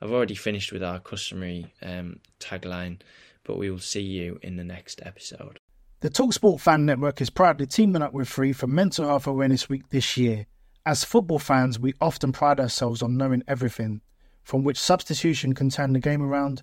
I've 0.00 0.12
already 0.12 0.34
finished 0.34 0.72
with 0.72 0.84
our 0.84 1.00
customary 1.00 1.72
um, 1.82 2.20
tagline, 2.38 3.00
but 3.44 3.56
we 3.56 3.70
will 3.70 3.78
see 3.78 4.02
you 4.02 4.38
in 4.42 4.56
the 4.56 4.64
next 4.64 5.00
episode. 5.04 5.58
The 6.00 6.10
Talksport 6.10 6.60
Fan 6.60 6.86
Network 6.86 7.20
is 7.20 7.30
proudly 7.30 7.66
teaming 7.66 8.02
up 8.02 8.12
with 8.12 8.28
Free 8.28 8.52
for 8.52 8.66
Mental 8.66 9.06
Health 9.06 9.26
Awareness 9.26 9.68
Week 9.68 9.88
this 9.88 10.16
year. 10.16 10.46
As 10.86 11.04
football 11.04 11.38
fans, 11.38 11.78
we 11.78 11.94
often 12.00 12.32
pride 12.32 12.60
ourselves 12.60 13.02
on 13.02 13.16
knowing 13.16 13.42
everything, 13.48 14.00
from 14.42 14.64
which 14.64 14.78
substitution 14.78 15.54
can 15.54 15.70
turn 15.70 15.92
the 15.92 15.98
game 15.98 16.22
around 16.22 16.62